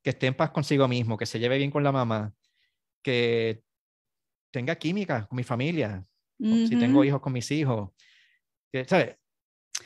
[0.03, 2.33] que esté en paz consigo mismo, que se lleve bien con la mamá,
[3.01, 3.63] que
[4.51, 6.05] tenga química con mi familia,
[6.37, 7.91] si tengo hijos con mis hijos.
[8.71, 9.15] Que, ¿sabes?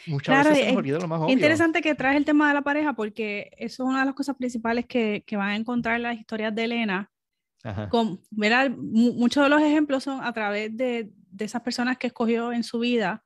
[0.07, 1.33] Muchas veces se me olvida lo más obvio.
[1.33, 4.35] Interesante que traes el tema de la pareja porque eso es una de las cosas
[4.35, 7.11] principales que, que van a encontrar en las historias de Elena.
[7.89, 12.63] Con, muchos de los ejemplos son a través de, de esas personas que escogió en
[12.63, 13.23] su vida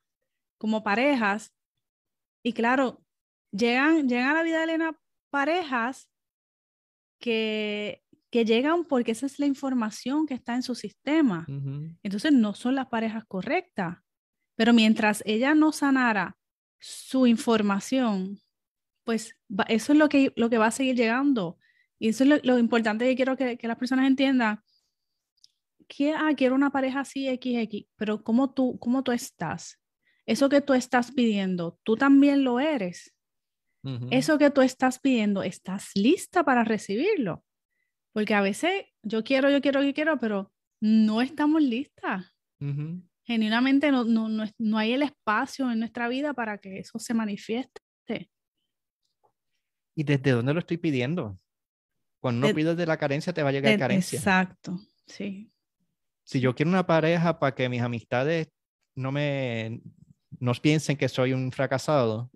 [0.58, 1.54] como parejas.
[2.44, 3.02] Y claro,
[3.52, 5.00] llegan, llegan a la vida de Elena
[5.30, 6.10] parejas
[7.20, 11.46] que, que llegan porque esa es la información que está en su sistema.
[12.04, 13.98] Entonces no son las parejas correctas.
[14.56, 16.38] Pero mientras ella no sanara
[16.80, 18.42] su información,
[19.04, 19.36] pues
[19.70, 21.58] eso es lo que, lo que va a seguir llegando.
[22.00, 24.62] Y eso es lo, importante que quiero que, que, las personas entiendan.
[25.88, 29.80] Que, ah, quiero una pareja así, XX, pero ¿cómo tú, ¿cómo tú estás?
[30.26, 33.16] Eso que tú estás pidiendo, tú también lo eres.
[34.12, 37.44] Eso que tú estás pidiendo, ¿estás lista para recibirlo?
[38.14, 42.34] Porque a veces yo quiero, yo quiero, yo quiero, pero no estamos listas
[43.28, 47.82] genuinamente no, no, no, hay el espacio en nuestra vida para que eso se manifieste.
[49.96, 51.38] ¿Y desde dónde lo estoy pidiendo?
[52.22, 54.18] Cuando no pides de la carencia, te va a llegar carencia.
[54.18, 55.52] Exacto, sí.
[56.24, 58.50] Si yo quiero una pareja para que mis amistades
[58.96, 59.82] no me
[60.40, 62.32] no piensen que soy un fracasado,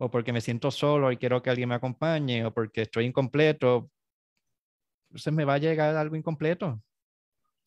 [0.00, 3.90] o porque me siento solo y quiero que alguien me acompañe, o porque estoy incompleto,
[5.10, 6.82] entonces me va a llegar algo incompleto.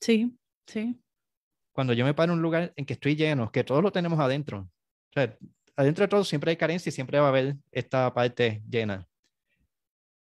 [0.01, 0.99] Sí, sí
[1.73, 4.19] cuando yo me paro en un lugar en que estoy lleno, que todos lo tenemos
[4.19, 4.59] adentro.
[4.59, 5.35] O sea,
[5.75, 9.07] adentro de todo siempre hay carencia y siempre va a haber esta parte llena.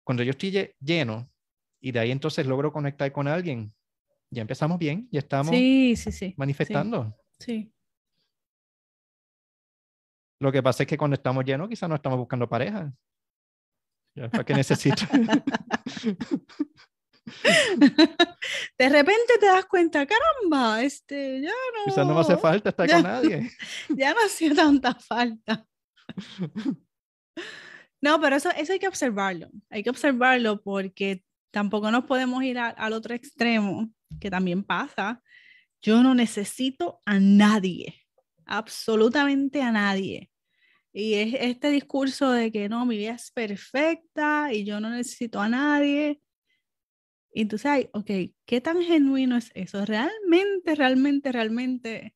[0.03, 1.29] Cuando yo estoy lleno
[1.79, 3.73] y de ahí entonces logro conectar con alguien,
[4.29, 7.15] ya empezamos bien, ya estamos sí, sí, sí, manifestando.
[7.37, 7.72] Sí.
[10.43, 12.91] Lo que pasa es que cuando estamos llenos quizás no estamos buscando pareja.
[14.29, 15.05] ¿Para qué necesito?
[18.77, 21.85] de repente te das cuenta, caramba, este, ya no.
[21.85, 23.49] Quizás no me hace falta estar con nadie.
[23.95, 25.65] Ya no hacía tanta falta.
[28.01, 29.49] No, pero eso, eso hay que observarlo.
[29.69, 35.21] Hay que observarlo porque tampoco nos podemos ir al otro extremo, que también pasa.
[35.81, 37.95] Yo no necesito a nadie,
[38.45, 40.31] absolutamente a nadie.
[40.93, 45.41] Y es este discurso de que no, mi vida es perfecta y yo no necesito
[45.41, 46.21] a nadie.
[47.33, 48.11] Y entonces hay, ok,
[48.45, 49.83] ¿qué tan genuino es eso?
[49.85, 52.15] ¿Realmente, realmente, realmente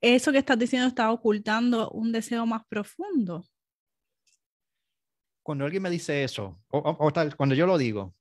[0.00, 3.44] eso que estás diciendo está ocultando un deseo más profundo?
[5.44, 8.16] Cuando alguien me dice eso, o, tal, cuando yo lo digo,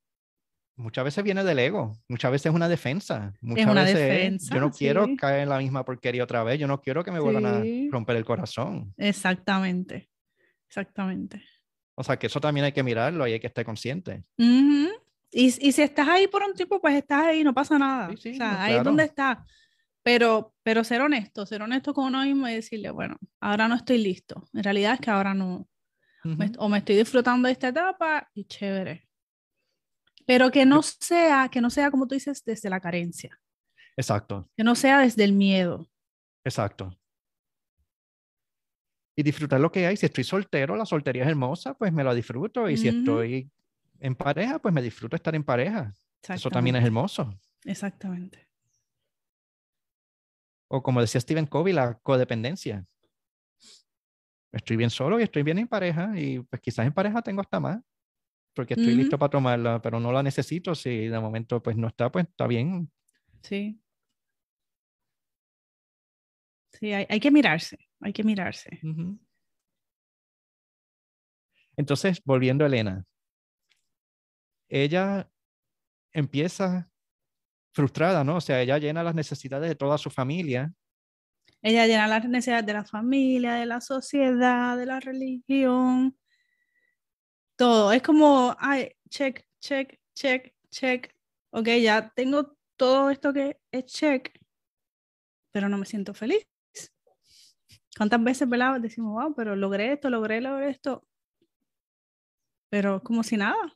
[0.82, 3.34] muchas veces viene del ego, muchas veces es una defensa.
[3.41, 4.56] Muchas es una veces defensa.
[4.56, 7.20] Yo no quiero caer en la misma porquería otra vez, yo no quiero que me
[7.20, 8.94] vuelvan a romper el corazón.
[8.98, 10.10] Exactamente,
[10.67, 11.44] exactamente.
[11.96, 14.24] O sea que eso también hay que mirarlo y hay que estar consciente.
[14.38, 18.10] Y, y, si estás ahí por un tiempo, pues estás ahí, no pasa nada.
[18.10, 19.38] o sea, ahí es donde estás.
[20.04, 24.00] Pero, pero ser honesto, ser honesto con uno mismo y decirle, bueno, ahora no estoy
[24.00, 24.44] listo.
[24.54, 25.67] En realidad es que ahora no.
[26.58, 29.11] o me estoy disfrutando de esta etapa y chévere.
[30.32, 33.38] Pero que no sea, que no sea como tú dices, desde la carencia.
[33.98, 34.50] Exacto.
[34.56, 35.89] Que no sea desde el miedo.
[36.46, 36.98] Exacto.
[39.13, 39.98] Y disfrutar lo que hay.
[39.98, 42.70] Si estoy soltero, la soltería es hermosa, pues me la disfruto.
[42.70, 43.52] Y si estoy
[44.00, 45.94] en pareja, pues me disfruto estar en pareja.
[46.30, 47.38] Eso también es hermoso.
[47.65, 48.48] Exactamente.
[50.70, 52.86] O como decía Stephen Covey, la codependencia.
[54.54, 57.60] Estoy bien solo y estoy bien en pareja y pues quizás en pareja tengo hasta
[57.60, 57.82] más
[58.54, 60.76] porque estoy listo para tomarla, pero no la necesito.
[60.76, 62.92] Si de momento pues no está, pues está bien.
[63.42, 63.80] Sí.
[66.74, 68.80] Sí, hay, que mirarse, hay que mirarse.
[71.76, 73.06] Entonces, volviendo a Elena,
[74.68, 75.30] ella
[76.12, 76.90] empieza
[77.74, 78.38] frustrada, ¿no?
[78.38, 80.74] O sea, ella llena las necesidades de toda su familia.
[81.62, 86.18] Ella llena las necesidades de la familia, de la sociedad, de la religión,
[87.62, 87.91] todo.
[87.91, 91.13] Es como, ay, check, check, check, check.
[91.52, 94.36] Ok, ya tengo todo esto que es check,
[95.52, 96.43] pero no me siento feliz.
[97.95, 98.82] ¿Cuántas veces, verdad?
[98.82, 101.07] Decimos, wow, pero logré esto, logré, logré esto.
[102.72, 103.72] Pero como si nada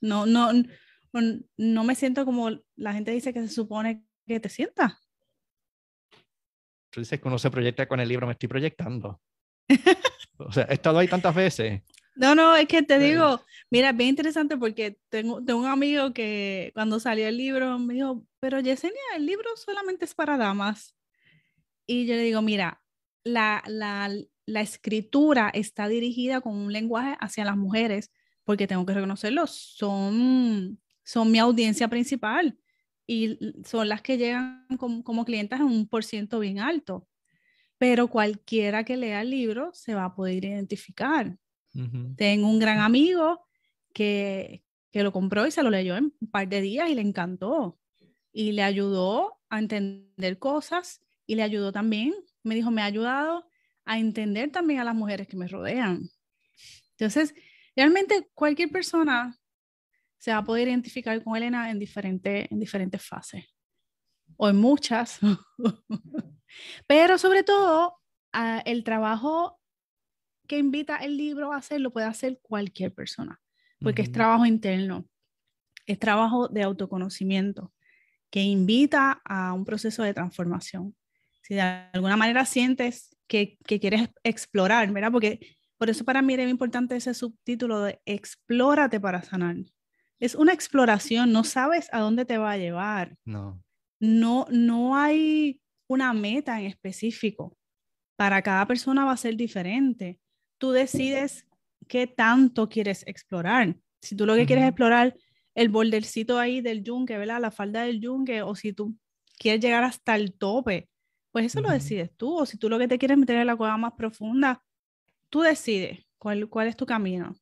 [0.00, 0.50] no, no,
[1.58, 4.98] no me siento como la gente dice que se supone que te sienta.
[6.90, 9.20] Tú dices que uno se proyecta con el libro, me estoy proyectando.
[10.38, 11.82] o sea, he estado ahí tantas veces.
[12.14, 13.40] No, no, es que te digo,
[13.70, 17.94] mira, es bien interesante porque tengo, tengo un amigo que cuando salió el libro me
[17.94, 20.94] dijo, pero Yesenia, el libro solamente es para damas.
[21.86, 22.82] Y yo le digo, mira,
[23.24, 24.10] la, la,
[24.46, 28.10] la escritura está dirigida con un lenguaje hacia las mujeres,
[28.44, 32.58] porque tengo que reconocerlo, son, son mi audiencia principal
[33.06, 37.08] y son las que llegan como, como clientas en un por ciento bien alto.
[37.78, 41.38] Pero cualquiera que lea el libro se va a poder identificar.
[42.16, 43.46] Tengo un gran amigo
[43.94, 47.02] que, que lo compró y se lo leyó en un par de días y le
[47.02, 47.78] encantó.
[48.32, 53.46] Y le ayudó a entender cosas y le ayudó también, me dijo, me ha ayudado
[53.84, 56.08] a entender también a las mujeres que me rodean.
[56.92, 57.34] Entonces,
[57.74, 59.38] realmente cualquier persona
[60.18, 63.44] se va a poder identificar con Elena en, diferente, en diferentes fases,
[64.36, 65.18] o en muchas,
[66.86, 67.98] pero sobre todo
[68.64, 69.60] el trabajo
[70.52, 73.40] que invita el libro a hacer lo puede hacer cualquier persona,
[73.80, 75.08] porque es trabajo interno,
[75.86, 77.72] es trabajo de autoconocimiento
[78.28, 80.94] que invita a un proceso de transformación.
[81.40, 85.10] Si de alguna manera sientes que, que quieres explorar, ¿verdad?
[85.10, 89.56] Porque por eso para mí era importante ese subtítulo de Explórate para sanar.
[90.20, 93.16] Es una exploración, no sabes a dónde te va a llevar.
[93.24, 93.64] No.
[94.00, 97.56] No, no hay una meta en específico.
[98.16, 100.20] Para cada persona va a ser diferente.
[100.62, 101.44] Tú decides
[101.88, 103.74] qué tanto quieres explorar.
[104.00, 105.12] Si tú lo que quieres explorar
[105.56, 107.40] el bordercito ahí del yunque, ¿verdad?
[107.40, 108.96] La falda del yunque, o si tú
[109.40, 110.88] quieres llegar hasta el tope,
[111.32, 112.38] pues eso lo decides tú.
[112.38, 114.62] O si tú lo que te quieres meter en la cueva más profunda,
[115.30, 117.34] tú decides cuál, cuál es tu camino.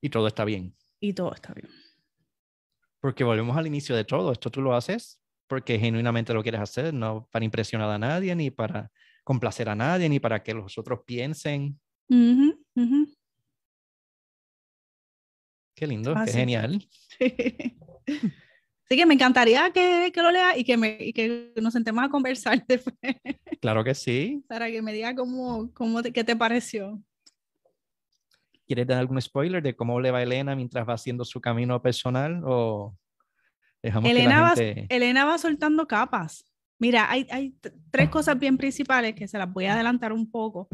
[0.00, 0.76] Y todo está bien.
[1.00, 1.68] Y todo está bien.
[3.00, 4.30] Porque volvemos al inicio de todo.
[4.30, 8.52] Esto tú lo haces porque genuinamente lo quieres hacer, no para impresionar a nadie, ni
[8.52, 8.92] para
[9.24, 11.80] complacer a nadie, ni para que los otros piensen.
[15.74, 16.86] Qué lindo, qué genial.
[18.84, 22.04] Así que me encantaría que, que lo lea y que, me, y que nos sentemos
[22.04, 22.96] a conversar después.
[23.60, 24.44] Claro que sí.
[24.46, 27.00] Para que me diga cómo, cómo qué te pareció.
[28.66, 32.42] ¿Quieres dar algún spoiler de cómo le va Elena mientras va haciendo su camino personal?
[32.44, 32.96] O
[33.82, 36.44] dejamos Elena, que va, Elena va soltando capas.
[36.78, 37.54] Mira, hay, hay
[37.90, 40.68] tres cosas bien principales que se las voy a adelantar un poco,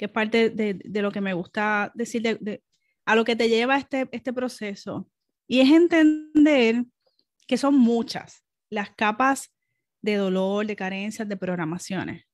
[0.00, 2.62] que es parte de, de lo que me gusta decir, de,
[3.04, 5.10] a lo que te lleva este, este proceso.
[5.46, 6.86] Y es entender
[7.46, 9.52] que son muchas las capas
[10.00, 12.24] de dolor, de carencias, de programaciones.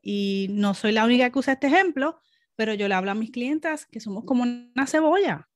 [0.00, 2.20] Y no soy la única que usa este ejemplo,
[2.54, 5.48] pero yo le hablo a mis clientas que somos como una cebolla.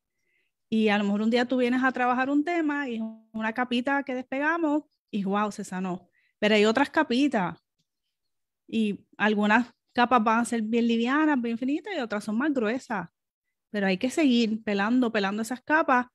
[0.68, 3.00] Y a lo mejor un día tú vienes a trabajar un tema y
[3.30, 6.08] una capita que despegamos y wow, se sanó.
[6.40, 7.64] Pero hay otras capitas
[8.66, 13.08] y algunas capas van a ser bien livianas, bien finitas y otras son más gruesas.
[13.70, 16.06] Pero hay que seguir pelando, pelando esas capas,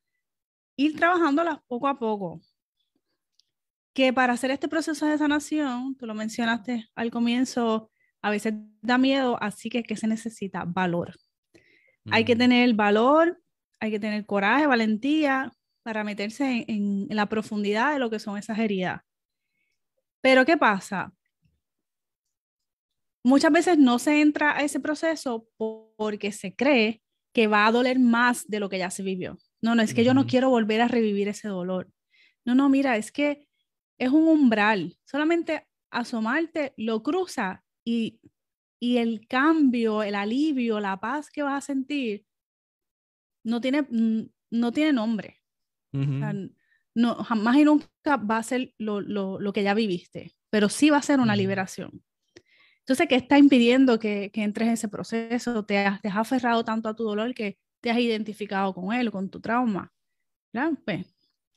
[0.75, 2.41] ir trabajándolas poco a poco.
[3.93, 7.89] Que para hacer este proceso de sanación, tú lo mencionaste al comienzo,
[8.21, 10.65] a veces da miedo, así que ¿qué se necesita?
[10.65, 11.15] Valor.
[12.11, 12.39] Hay que mm.
[12.39, 13.41] tener valor,
[13.79, 15.51] hay que tener coraje, valentía
[15.83, 19.01] para meterse en, la profundidad de lo que son esas heridas.
[20.21, 21.13] Pero ¿qué pasa?
[23.25, 27.01] Muchas veces no se entra a ese proceso porque se cree
[27.33, 29.39] que va a doler más de lo que ya se vivió.
[29.63, 31.91] No, no, es que yo no quiero volver a revivir ese dolor.
[32.45, 33.47] No, no, mira, es que
[33.97, 34.99] es un umbral.
[35.05, 38.19] Solamente asomarte lo cruza y,
[38.79, 42.27] el cambio, el alivio, la paz que vas a sentir,
[43.43, 43.87] no tiene,
[44.51, 45.41] no tiene nombre.
[45.91, 51.01] no, jamás y nunca va a ser lo, que ya viviste, pero sí va a
[51.01, 52.03] ser una liberación.
[52.85, 55.65] Entonces, ¿qué está impidiendo que, entres en ese proceso?
[55.65, 59.11] Te has, te has, aferrado tanto a tu dolor que te has identificado con él,
[59.11, 59.91] con tu trauma.
[60.85, 61.07] Pues,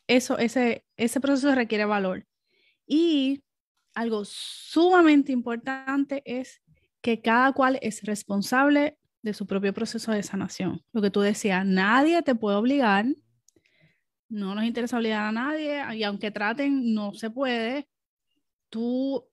[0.06, 2.26] eso, ese, ese proceso requiere valor.
[2.86, 3.44] Y
[3.94, 6.62] algo sumamente importante es
[7.02, 10.82] que cada cual es responsable de su propio proceso de sanación.
[10.92, 13.04] Lo que tú decías, nadie te puede obligar,
[14.30, 17.86] no nos interesa obligar a nadie, y aunque traten, no se puede.
[18.70, 19.28] Tú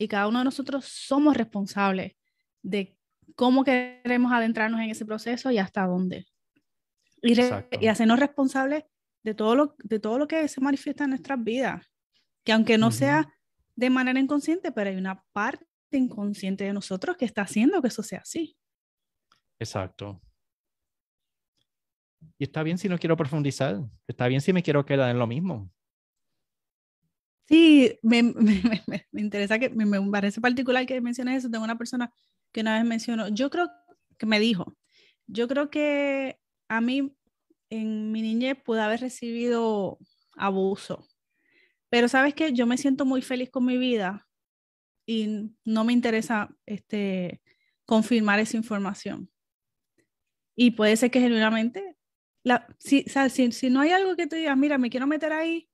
[0.00, 2.16] y cada uno de nosotros somos responsables
[2.62, 2.96] de
[3.36, 6.26] cómo queremos adentrarnos en ese proceso y hasta dónde.
[7.20, 7.38] Y,
[7.80, 8.84] y hacernos responsables
[9.22, 11.86] de todo, lo, de todo lo que se manifiesta en nuestras vidas.
[12.44, 13.30] Que aunque no sea
[13.76, 18.02] de manera inconsciente, pero hay una parte inconsciente de nosotros que está haciendo que eso
[18.02, 18.56] sea así.
[19.58, 20.18] Exacto.
[22.38, 25.26] Y está bien si no quiero profundizar, está bien si me quiero quedar en lo
[25.26, 25.70] mismo.
[27.50, 31.50] Sí, me, me, me, interesa que me, parece particular que menciones eso.
[31.50, 32.12] Tengo una persona
[32.52, 33.70] que una vez mencionó, yo creo
[34.18, 34.76] que me dijo,
[35.26, 36.38] yo creo que
[36.68, 37.14] a mí
[37.70, 39.98] en mi niñez pude haber recibido
[40.36, 41.06] abuso
[41.90, 44.26] pero sabes que yo me siento muy feliz con mi vida
[45.06, 47.42] y no me interesa este,
[47.84, 49.28] confirmar esa información.
[50.56, 51.96] Y puede ser que genuinamente
[52.44, 55.68] la, si, si, si, no hay algo que te diga, mira, me quiero meter ahí,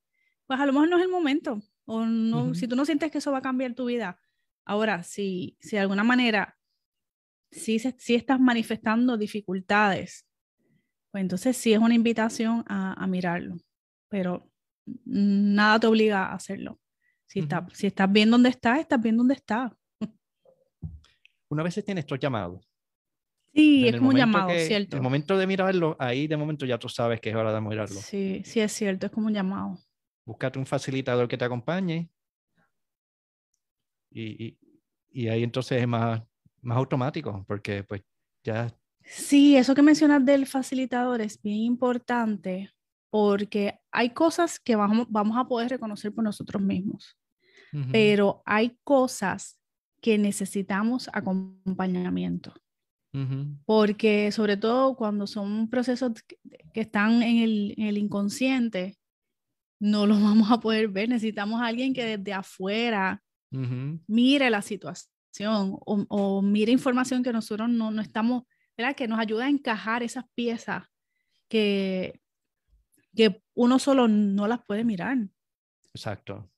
[0.47, 1.61] pues a lo mejor no es el momento.
[1.84, 4.18] O no, si tú no sientes que eso va a cambiar tu vida.
[4.64, 6.57] Ahora, si, si de alguna manera,
[7.51, 10.26] si, si estás manifestando dificultades,
[11.12, 13.57] pues entonces sí es una invitación a, a mirarlo.
[14.09, 14.51] Pero
[15.05, 16.80] nada te obliga a hacerlo.
[17.26, 19.72] Si, está, si estás bien donde estás, estás bien donde estás.
[21.49, 22.68] Una vez tiene estos llamados.
[23.55, 24.97] Sí, es como un llamado, cierto.
[24.97, 27.99] El momento de mirarlo, ahí de momento ya tú sabes que es hora de mirarlo.
[28.01, 29.78] Sí, sí es cierto, es como un llamado.
[30.26, 32.10] Búscate un facilitador que te acompañe.
[34.10, 34.58] Y, y,
[35.10, 36.22] y ahí entonces es más,
[36.60, 38.02] más automático, porque pues
[38.44, 38.76] ya...
[39.02, 42.72] Sí, eso que mencionas del facilitador es bien importante,
[43.08, 47.16] porque hay cosas que vamos, vamos a poder reconocer por nosotros mismos,
[47.92, 49.58] pero hay cosas
[50.00, 52.54] que necesitamos acompañamiento.
[53.64, 56.12] Porque sobre todo cuando son procesos
[56.74, 58.98] que están en el, en el, inconsciente,
[59.78, 61.08] no los vamos a poder ver.
[61.08, 63.22] Necesitamos a alguien que desde afuera
[64.06, 68.42] mire la situación o, o, mire información que nosotros no, no estamos,
[68.76, 68.94] ¿verdad?
[68.94, 70.84] que nos ayuda a encajar esas piezas
[71.48, 72.20] que,
[73.14, 75.16] que uno solo no las puede mirar.
[75.94, 76.50] Exacto.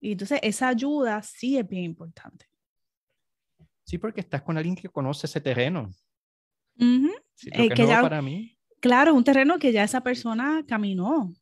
[0.00, 2.46] Y entonces esa ayuda sí es bien importante.
[3.84, 5.90] Sí, porque estás con alguien que conoce ese terreno.
[6.78, 8.56] Eh, que, ya, para mí.
[8.80, 11.32] Claro, un terreno que ya esa persona caminó.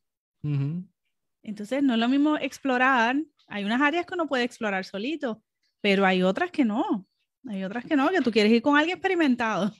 [1.43, 3.15] Entonces no es lo mismo explorar.
[3.47, 5.41] Hay unas áreas que uno puede explorar solito,
[5.81, 7.07] pero hay otras que no.
[7.47, 9.71] Hay otras que no, que tú quieres ir con alguien experimentado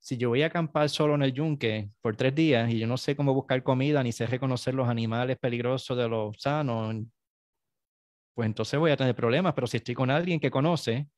[0.00, 2.96] si yo voy a acampar solo en el yunque por tres días y yo no
[2.96, 6.96] sé cómo buscar comida ni sé reconocer los animales peligrosos de los sanos,
[8.34, 9.52] pues entonces voy a tener problemas.
[9.54, 11.08] Pero si estoy con alguien que conoce,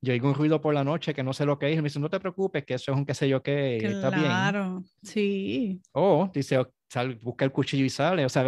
[0.00, 1.88] yo oigo un ruido por la noche que no sé lo que es, y me
[1.88, 4.26] dice, no te preocupes, que eso es un qué sé yo qué, está bien.
[4.26, 5.82] Claro, sí.
[5.92, 8.44] O dice, sal, busca el cuchillo y sale, o sea,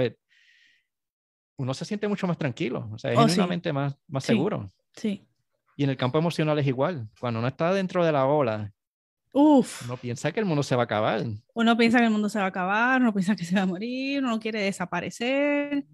[1.57, 4.69] uno se siente mucho más tranquilo, o sea, es oh, más, más seguro.
[4.97, 5.27] Sí.
[5.77, 7.09] Y en el campo emocional es igual.
[7.19, 8.73] Cuando uno está dentro de la ola
[9.33, 9.85] Uf.
[9.85, 11.25] Uno piensa que el mundo se va a acabar.
[11.55, 13.67] Uno piensa que el mundo se va a acabar, uno piensa que se va a
[13.67, 15.87] morir, uno quiere desaparecer.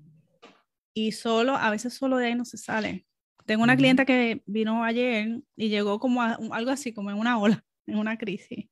[0.95, 3.07] Y solo, a veces solo de ahí no se sale.
[3.45, 7.39] Tengo una clienta que vino ayer y llegó como a, algo así, como en una
[7.39, 8.69] ola, en una crisis.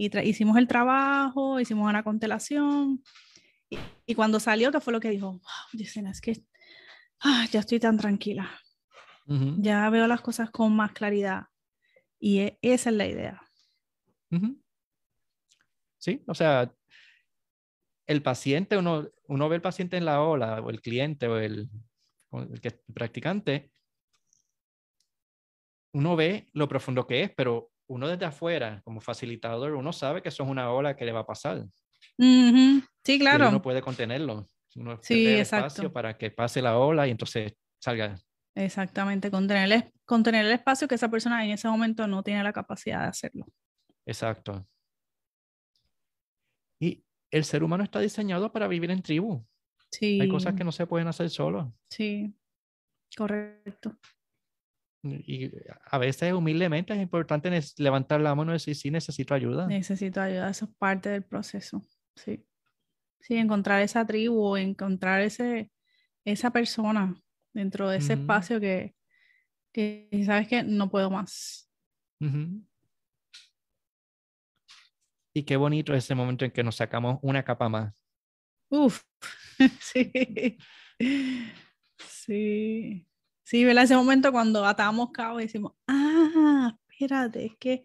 [0.00, 3.04] Y hicimos el trabajo, hicimos una constelación.
[4.06, 5.32] Y, cuando salió, ¿qué fue lo que dijo?
[5.32, 5.42] Wow,
[5.74, 6.42] Yesenia, es que
[7.20, 8.50] ah, ya estoy tan tranquila.
[9.58, 11.48] Ya veo las cosas con más claridad.
[12.18, 13.42] Y e, esa es la idea.
[15.98, 16.74] Sí, o sea,
[18.06, 21.68] el paciente, uno, uno ve el paciente en la ola, o el cliente, o el,
[22.32, 23.70] el, que, practicante,
[25.92, 30.28] uno ve lo profundo que es, pero uno desde afuera, como facilitador, uno sabe que
[30.28, 31.66] eso es una ola que le va a pasar.
[32.16, 33.46] Sí, claro.
[33.46, 34.46] Y uno puede contenerlo.
[34.76, 35.66] Uno sí, exacto.
[35.66, 38.14] espacio para que pase la ola y entonces salga.
[38.54, 42.52] Exactamente, contener el, contener el espacio que esa persona en ese momento no tiene la
[42.52, 43.46] capacidad de hacerlo.
[44.06, 44.64] Exacto.
[46.80, 49.44] Y el ser humano está diseñado para vivir en tribu.
[49.90, 50.20] Sí.
[50.20, 51.74] Hay cosas que no se pueden hacer solo.
[51.90, 52.32] Sí,
[53.16, 53.96] correcto.
[55.02, 55.50] Y
[55.86, 59.66] a veces humildemente es importante levantar la mano y decir, sí, necesito ayuda.
[59.66, 61.82] Necesito ayuda, eso es parte del proceso.
[62.16, 62.44] Sí.
[63.20, 65.70] Sí, encontrar esa tribu, encontrar ese,
[66.24, 67.14] esa persona
[67.52, 68.94] dentro de ese espacio que,
[69.72, 71.70] que sabes que no puedo más.
[75.32, 77.94] Y qué bonito ese momento en que nos sacamos una capa más.
[78.68, 79.02] Uf,
[79.80, 80.58] sí.
[81.98, 83.09] Sí.
[83.50, 83.82] Sí, ¿verdad?
[83.82, 87.84] Ese momento cuando atamos cabo y decimos, ah, espérate, es que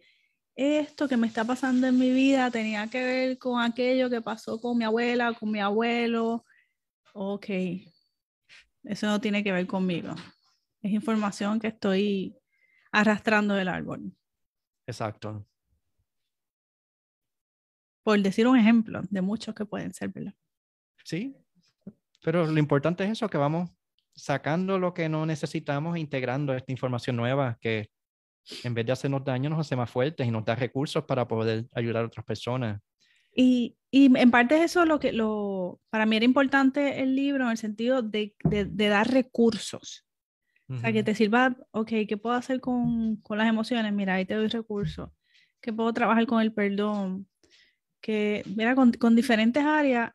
[0.54, 4.62] esto que me está pasando en mi vida tenía que ver con aquello que pasó
[4.62, 6.46] con mi abuela, con mi abuelo.
[7.14, 7.48] Ok,
[8.84, 10.14] eso no tiene que ver conmigo.
[10.84, 12.38] Es información que estoy
[12.92, 14.16] arrastrando del árbol.
[14.86, 15.48] Exacto
[18.04, 20.36] por decir un ejemplo de muchos que pueden ser, ¿verdad?
[21.04, 21.36] Sí,
[22.22, 23.72] pero lo importante es eso, que vamos
[24.16, 27.90] sacando lo que no necesitamos, integrando esta información nueva que
[28.64, 31.66] en vez de hacernos daño nos hace más fuertes y nos da recursos para poder
[31.74, 32.80] ayudar a otras personas.
[33.34, 37.46] Y, y en parte es eso lo que lo, para mí era importante el libro
[37.46, 40.06] en el sentido de, de, dar recursos.
[40.68, 43.94] O sea, que te sirva, ok, ¿qué puedo hacer con, con las emociones?
[43.94, 45.12] Mira, ahí te doy recursos.
[45.62, 47.28] ¿Qué puedo trabajar con el perdón?
[48.06, 50.12] que, mira, con, con, diferentes áreas,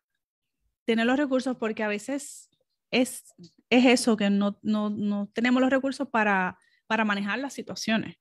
[0.85, 2.49] tener los recursos, porque a veces
[2.93, 3.25] es,
[3.71, 8.17] es eso, que no, no, no tenemos los recursos para, para manejar las situaciones.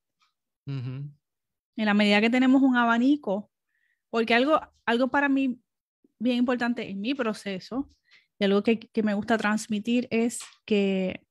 [0.68, 1.16] En
[1.76, 3.50] la medida que tenemos un abanico
[4.10, 5.60] porque algo, algo para mí
[6.20, 7.89] bien importante en mi proceso
[8.38, 11.26] y algo que, que me gusta transmitir es que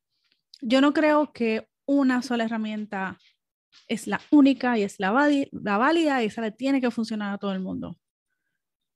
[0.60, 3.18] yo no creo que una sola herramienta
[3.86, 5.12] es la única y es la,
[5.52, 7.96] la válida y esa le tiene que funcionar a todo el mundo.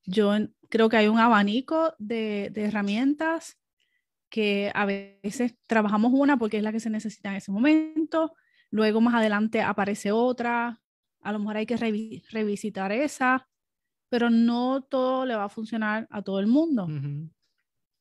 [0.05, 0.35] Yo
[0.69, 3.62] creo que hay un abanico de, de herramientas
[4.33, 8.33] que a veces trabajamos una porque es la que se necesita en ese momento,
[8.71, 10.81] luego más adelante aparece otra,
[11.21, 13.47] a lo mejor hay que revisitar esa,
[14.09, 16.89] pero no todo le va a funcionar a todo el mundo.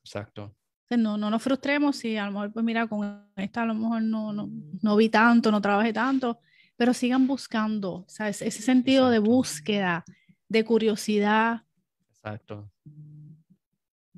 [0.06, 0.56] Exacto.
[0.92, 4.02] no, no nos frustremos si a lo mejor, pues mira, con esta a lo mejor
[4.02, 4.50] no, no,
[4.82, 6.40] no vi tanto, no trabajé tanto,
[6.78, 8.42] pero sigan buscando, ¿sabes?
[8.42, 10.06] Ese sentido de búsqueda,
[10.48, 11.64] de curiosidad.
[12.10, 12.72] Exacto.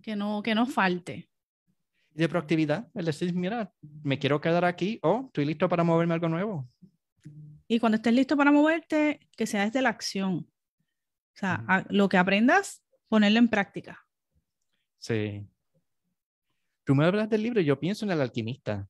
[0.03, 1.32] Que no, que no falte.
[2.13, 6.29] De proactividad, es decir, mira, me quiero quedar aquí o estoy listo para moverme algo
[6.29, 6.69] nuevo.
[7.67, 10.47] Y cuando estés listo para moverte, que sea desde la acción.
[11.35, 14.05] O sea, lo que aprendas, ponerlo en práctica.
[14.99, 15.47] Sí.
[16.83, 18.87] Tú me hablas del libro y yo pienso en el alquimista.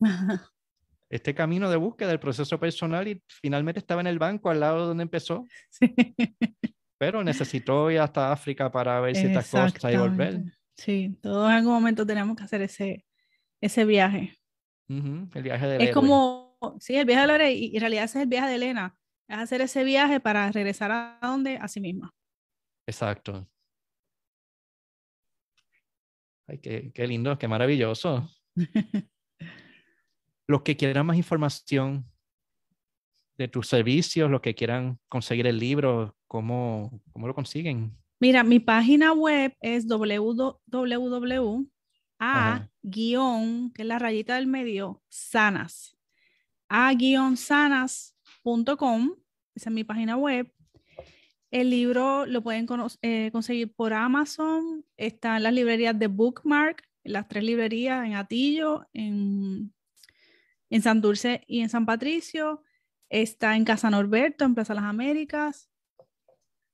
[1.10, 4.86] este camino de búsqueda del proceso personal y finalmente estaba en el banco al lado
[4.86, 5.46] donde empezó.
[5.70, 5.94] Sí.
[6.98, 10.42] Pero necesitó ir hasta África para ver ciertas cosas y volver.
[10.78, 13.04] Sí, todos en algún momento tenemos que hacer ese,
[13.60, 14.38] ese viaje.
[14.88, 18.22] el viaje de Es como, sí, el viaje de Lore, y en realidad ese es
[18.22, 22.14] el viaje de Elena, es hacer ese viaje para regresar a donde, a sí misma.
[22.86, 23.48] Exacto.
[26.46, 28.30] Ay, qué, qué lindo, qué maravilloso.
[30.46, 32.08] los que quieran más información
[33.36, 37.98] de tus servicios, los que quieran conseguir el libro, ¿cómo, cómo lo consiguen?
[38.20, 40.58] Mira, mi página web es www.a
[42.82, 45.96] guion, que es la rayita del medio, sanas.
[46.68, 47.96] a-sanas.com,
[49.54, 50.52] esa es mi página web.
[51.50, 52.66] El libro lo pueden
[53.02, 58.14] eh, conseguir por Amazon, está en las librerías de Bookmark, en las tres librerías, en
[58.14, 59.72] Atillo, en,
[60.70, 62.62] en San Dulce y en San Patricio.
[63.08, 65.67] Está en Casa Norberto, en Plaza Las Américas.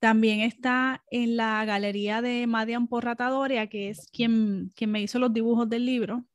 [0.05, 5.33] También está en la galería de Madian Porratadoria, que es quien, quien me hizo los
[5.33, 6.27] dibujos del libro.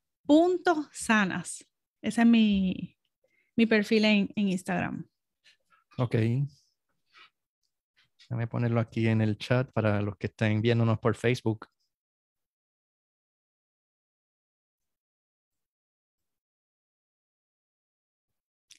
[2.01, 2.97] Ese es mi,
[3.55, 5.07] mi perfil en, en Instagram.
[5.97, 6.15] Ok.
[8.19, 11.67] Déjame ponerlo aquí en el chat para los que estén viéndonos por Facebook.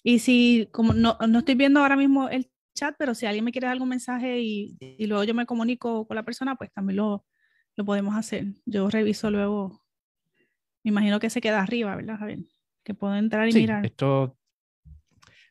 [0.05, 3.53] Y si, como no, no estoy viendo ahora mismo el chat, pero si alguien me
[3.53, 6.99] quiere dar algún mensaje y, y luego yo me comunico con la persona, pues también
[6.99, 7.25] lo,
[7.77, 8.47] lo podemos hacer.
[8.67, 9.83] Yo reviso luego,
[10.83, 12.41] me imagino que se queda arriba, ¿verdad, Javier?
[12.85, 13.87] Que puedo entrar y sí, mirar.
[13.87, 14.37] Esto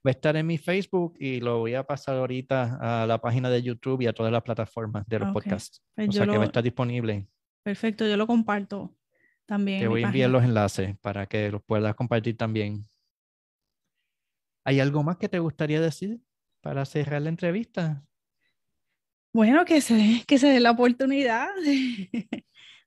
[0.06, 3.50] va a estar en mi Facebook y lo voy a pasar ahorita a la página
[3.50, 5.34] de YouTube y a todas las plataformas de los okay.
[5.34, 5.82] podcasts.
[5.96, 7.28] Pues o sea que va a estar disponible.
[7.64, 8.96] Perfecto, yo lo comparto
[9.46, 9.80] también.
[9.80, 12.86] Te voy a enviar los enlaces para que los puedas compartir también.
[14.64, 16.22] ¿Hay algo más que te gustaría decir
[16.62, 18.06] para cerrar la entrevista?
[19.34, 21.48] Bueno, que se, que se dé la oportunidad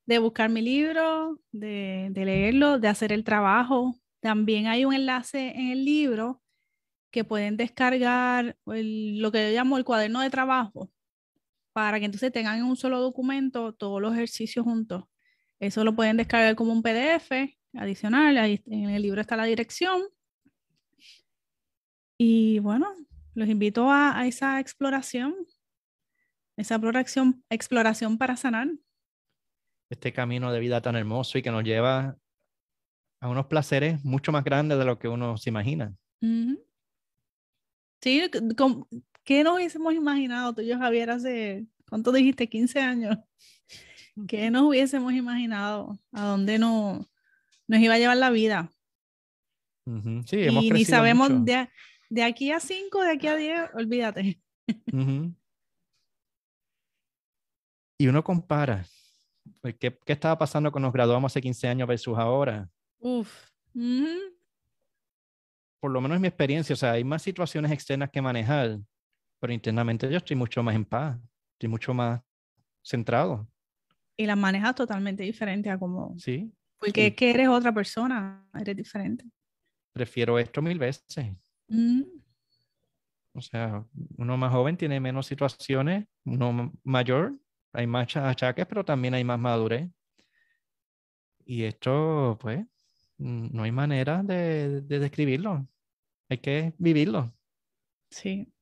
[0.06, 3.98] de, buscar mi libro, de, de, leerlo, de hacer el trabajo.
[4.20, 6.42] También hay un enlace en el libro
[7.10, 10.90] que pueden descargar el, lo que yo llamo el cuaderno de trabajo
[11.72, 15.04] para que entonces tengan en un solo documento todos los ejercicios juntos.
[15.58, 17.32] Eso lo pueden descargar como un PDF
[17.74, 18.36] adicional.
[18.38, 20.02] En el libro está la dirección
[22.18, 22.94] y bueno,
[23.34, 25.34] los invito a, a esa exploración,
[26.56, 28.68] esa exploración, exploración para sanar.
[29.90, 32.16] Este camino de vida tan hermoso y que nos lleva
[33.20, 35.94] a unos placeres mucho más grandes de lo que uno se imagina.
[36.20, 36.62] Uh -huh.
[38.00, 38.22] Sí,
[39.24, 42.48] ¿qué nos hubiésemos imaginado tú y yo, Javier, hace, ¿cuánto dijiste?
[42.48, 43.18] 15 años.
[44.28, 45.98] ¿Qué nos hubiésemos imaginado?
[46.12, 47.06] ¿A dónde no,
[47.66, 48.70] nos iba a llevar la vida?
[49.86, 50.26] Uh -huh.
[50.26, 51.44] Sí, hemos y ni sabemos mucho.
[51.44, 51.68] de,
[52.08, 54.40] de aquí a 5, de aquí a 10, olvídate.
[54.92, 55.34] Uh -huh.
[57.98, 58.84] Y uno compara.
[59.78, 62.68] ¿Qué, ¿Qué, estaba pasando cuando nos graduamos hace 15 años versus ahora?
[62.98, 63.50] Uf.
[63.74, 64.36] Uh -huh.
[65.80, 68.80] por lo menos en mi experiencia, o sea, hay más situaciones externas que manejar,
[69.38, 71.16] pero internamente yo estoy mucho más en paz,
[71.52, 72.20] estoy mucho más
[72.82, 73.46] centrado.
[74.16, 76.18] Y las manejas totalmente diferente a como...
[76.18, 76.52] Sí.
[76.78, 77.06] Porque sí.
[77.08, 79.24] es que eres otra persona, eres diferente.
[79.92, 81.36] Prefiero esto mil veces.
[81.70, 82.02] Mm,
[83.34, 83.84] O sea,
[84.16, 87.38] uno más joven tiene menos situaciones, uno mayor,
[87.72, 89.90] hay más cha- achaques, pero también hay más madurez.
[91.44, 92.60] Y esto, pues,
[93.18, 95.66] mm, no hay manera de, de describirlo.
[96.28, 97.34] Hay que vivirlo.
[98.10, 98.52] sí,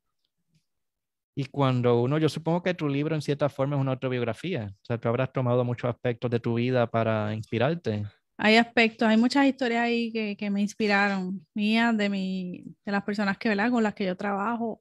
[1.37, 4.73] Y cuando uno, yo supongo que tu libro en cierta forma es una autobiografía.
[4.73, 8.05] O sea, tú habrás tomado muchos aspectos de tu vida para inspirarte.
[8.37, 13.03] hay aspectos, hay muchas historias ahí que, que me inspiraron, mías, de, mi, de las
[13.05, 13.71] personas que, ¿verdad?
[13.71, 14.81] con las que yo trabajo.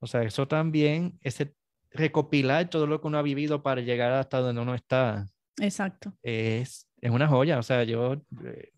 [0.00, 1.54] O sea, eso también, ese
[1.90, 5.28] recopilar todo lo que uno ha vivido para llegar hasta donde uno está,
[5.60, 6.12] Exacto.
[6.22, 7.58] es, es una joya.
[7.58, 8.14] O sea, yo,
[8.44, 8.72] eh,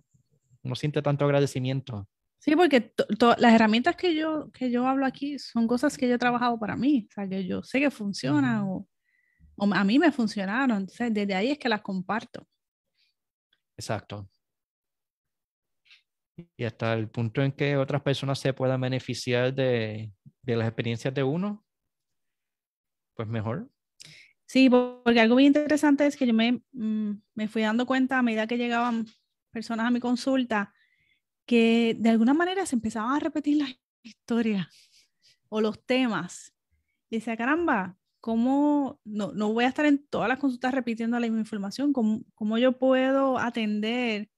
[0.62, 2.06] uno siente tanto agradecimiento.
[2.38, 2.92] Sí, porque
[3.38, 6.76] las herramientas que yo, que yo hablo aquí son cosas que yo he trabajado para
[6.76, 8.86] mí, o sea, que yo sé que funcionan o,
[9.56, 12.46] o a mí me funcionaron, entonces desde ahí es que las comparto.
[13.78, 14.28] Exacto.
[16.36, 20.12] Y hasta el punto en que otras personas se puedan beneficiar de,
[20.42, 21.64] de las experiencias de uno,
[23.14, 23.70] pues mejor.
[24.46, 28.18] Sí, po- porque algo bien interesante es que yo me, mm, me fui dando cuenta
[28.18, 29.06] a medida que llegaban
[29.52, 30.74] personas a mi consulta
[31.46, 34.68] que de alguna manera se empezaban a repetir las historias
[35.48, 36.54] o los temas.
[37.10, 41.26] Y decía, caramba, ¿cómo no, no voy a estar en todas las consultas repitiendo la
[41.26, 41.92] misma información?
[41.92, 44.30] ¿Cómo, cómo yo puedo atender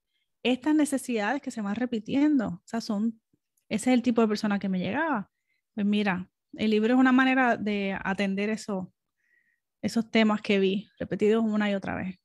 [0.52, 2.48] estas necesidades que se van repitiendo?
[2.48, 3.20] O sea, son,
[3.68, 5.30] ese es el tipo de persona que me llegaba.
[5.74, 8.92] Pues mira, el libro es una manera de atender eso,
[9.82, 12.18] esos temas que vi repetidos una y otra vez,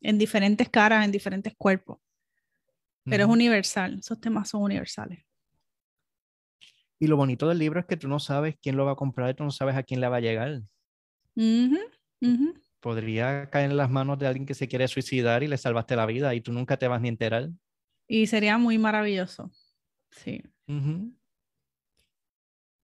[0.00, 1.98] en diferentes caras, en diferentes cuerpos,
[3.04, 5.24] pero es universal, esos temas son universales.
[6.98, 9.34] Y lo bonito del libro es que tú no sabes quién lo va a comprar,
[9.34, 10.62] tú no sabes a quién le va a llegar.
[11.34, 11.78] Ujú,
[12.20, 12.54] ujú.
[12.80, 16.06] Podría caer en las manos de alguien que se quiere suicidar y le salvaste la
[16.06, 17.50] vida y tú nunca te vas ni a enterar.
[18.08, 19.50] Y sería muy maravilloso.
[20.10, 20.42] Sí.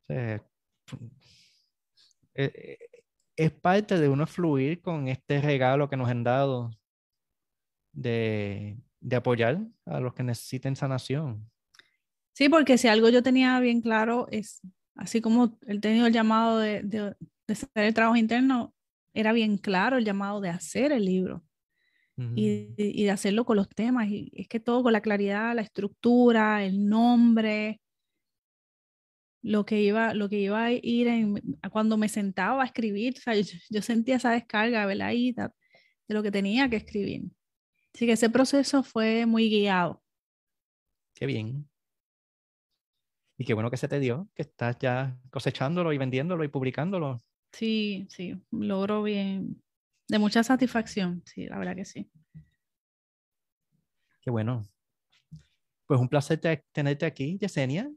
[0.02, 0.36] O sea,
[2.34, 2.78] eh, eh,
[3.36, 6.70] es parte de uno fluir con este regalo que nos han dado
[7.92, 11.50] de, de apoyar a los que necesiten sanación.
[12.34, 14.60] sí, porque si algo yo tenía bien claro es,
[14.94, 17.16] así como he tenido el llamado de, de,
[17.46, 18.75] de hacer el trabajo interno,
[19.16, 21.44] era bien claro el llamado de hacer el libro.
[22.18, 22.74] y, Ujú.
[22.78, 24.08] y de hacerlo con los temas.
[24.08, 27.80] Y es que todo con la claridad, la estructura, el nombre,
[29.42, 31.34] lo que iba, lo que iba a ir en,
[31.70, 35.12] cuando me sentaba a escribir, o sea, yo, yo sentía esa descarga, ¿verdad?
[35.12, 35.42] Y de,
[36.08, 37.22] de lo que tenía que escribir.
[37.94, 40.02] Así que ese proceso fue muy guiado.
[41.14, 41.68] Qué bien.
[43.38, 47.22] Y qué bueno que se te dio, que estás ya cosechándolo y vendiéndolo y publicándolo.
[47.56, 49.62] Sí, sí, logro bien,
[50.08, 52.10] de mucha satisfacción, sí, la verdad que sí.
[54.20, 54.62] Qué bueno.
[55.86, 57.90] Pues un placer te- tenerte aquí, Yesenia.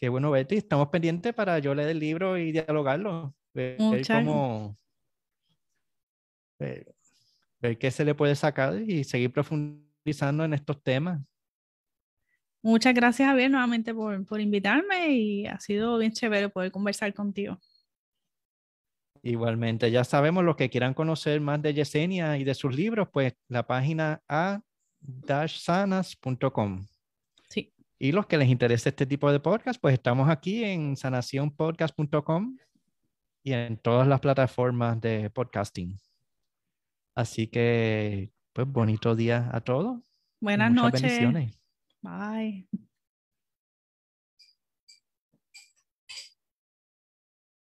[0.00, 0.56] Qué bueno verte.
[0.56, 3.36] Estamos pendientes para yo leer el libro y dialogarlo.
[3.52, 4.76] Ver Muchas- cómo.
[6.58, 6.92] Ver,
[7.60, 11.20] ver qué se le puede sacar y seguir profundizando en estos temas.
[12.62, 17.60] Muchas gracias, Javier, nuevamente por, por invitarme y ha sido bien chévere poder conversar contigo.
[19.26, 23.34] Igualmente, ya sabemos los que quieran conocer más de Yesenia y de sus libros, pues
[23.48, 25.56] la página a-sanas.com.
[27.48, 27.72] Sí.
[27.98, 32.58] Y los que les interese este tipo de podcast, pues estamos aquí en sanacionpodcast.com
[33.42, 35.98] y en todas las plataformas de podcasting.
[37.14, 40.02] Así que, pues bonito día a todos.
[40.38, 41.00] Buenas noches.
[41.00, 41.58] bendiciones.
[42.02, 42.68] Bye.